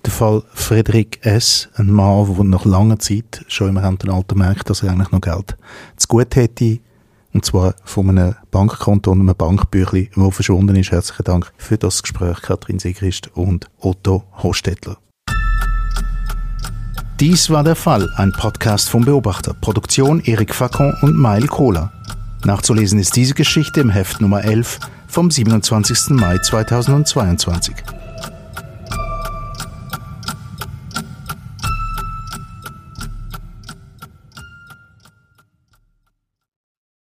Der 0.04 0.12
Fall 0.12 0.44
Frederik 0.54 1.20
S., 1.24 1.70
ein 1.76 1.92
Mann, 1.92 2.34
der 2.36 2.44
nach 2.46 2.66
langer 2.66 2.98
Zeit 2.98 3.46
schon 3.48 3.70
im 3.70 3.78
Rentenalter 3.78 4.36
merkt, 4.36 4.70
dass 4.70 4.82
er 4.82 4.92
eigentlich 4.92 5.12
noch 5.12 5.22
Geld 5.22 5.56
zu 5.96 6.08
gut 6.08 6.36
hätte. 6.36 6.80
Und 7.34 7.46
zwar 7.46 7.76
von 7.84 8.10
einem 8.10 8.36
Bankkonto 8.50 9.12
und 9.12 9.22
einem 9.22 9.36
Bankbüchlein, 9.36 10.10
das 10.16 10.34
verschwunden 10.34 10.76
ist. 10.76 10.92
Herzlichen 10.92 11.24
Dank 11.24 11.54
für 11.58 11.78
das 11.78 12.02
Gespräch, 12.02 12.42
Katrin 12.42 12.80
Sigrist 12.80 13.30
und 13.36 13.70
Otto 13.80 14.24
Hostetler. 14.42 14.98
Dies 17.20 17.52
war 17.52 17.64
der 17.64 17.76
Fall, 17.76 18.10
ein 18.18 18.32
Podcast 18.32 18.90
vom 18.90 19.06
Beobachter. 19.06 19.54
Produktion 19.54 20.22
Erik 20.22 20.56
Facon 20.56 20.94
und 21.04 21.16
Mail 21.16 21.46
Kohler. 21.46 21.94
Nachzulesen 22.46 23.00
ist 23.00 23.16
diese 23.16 23.34
Geschichte 23.34 23.82
im 23.82 23.90
Heft 23.90 24.22
Nummer 24.22 24.44
11 24.44 24.80
vom 25.08 25.30
27. 25.30 26.12
Mai 26.12 26.38
2022. 26.38 28.01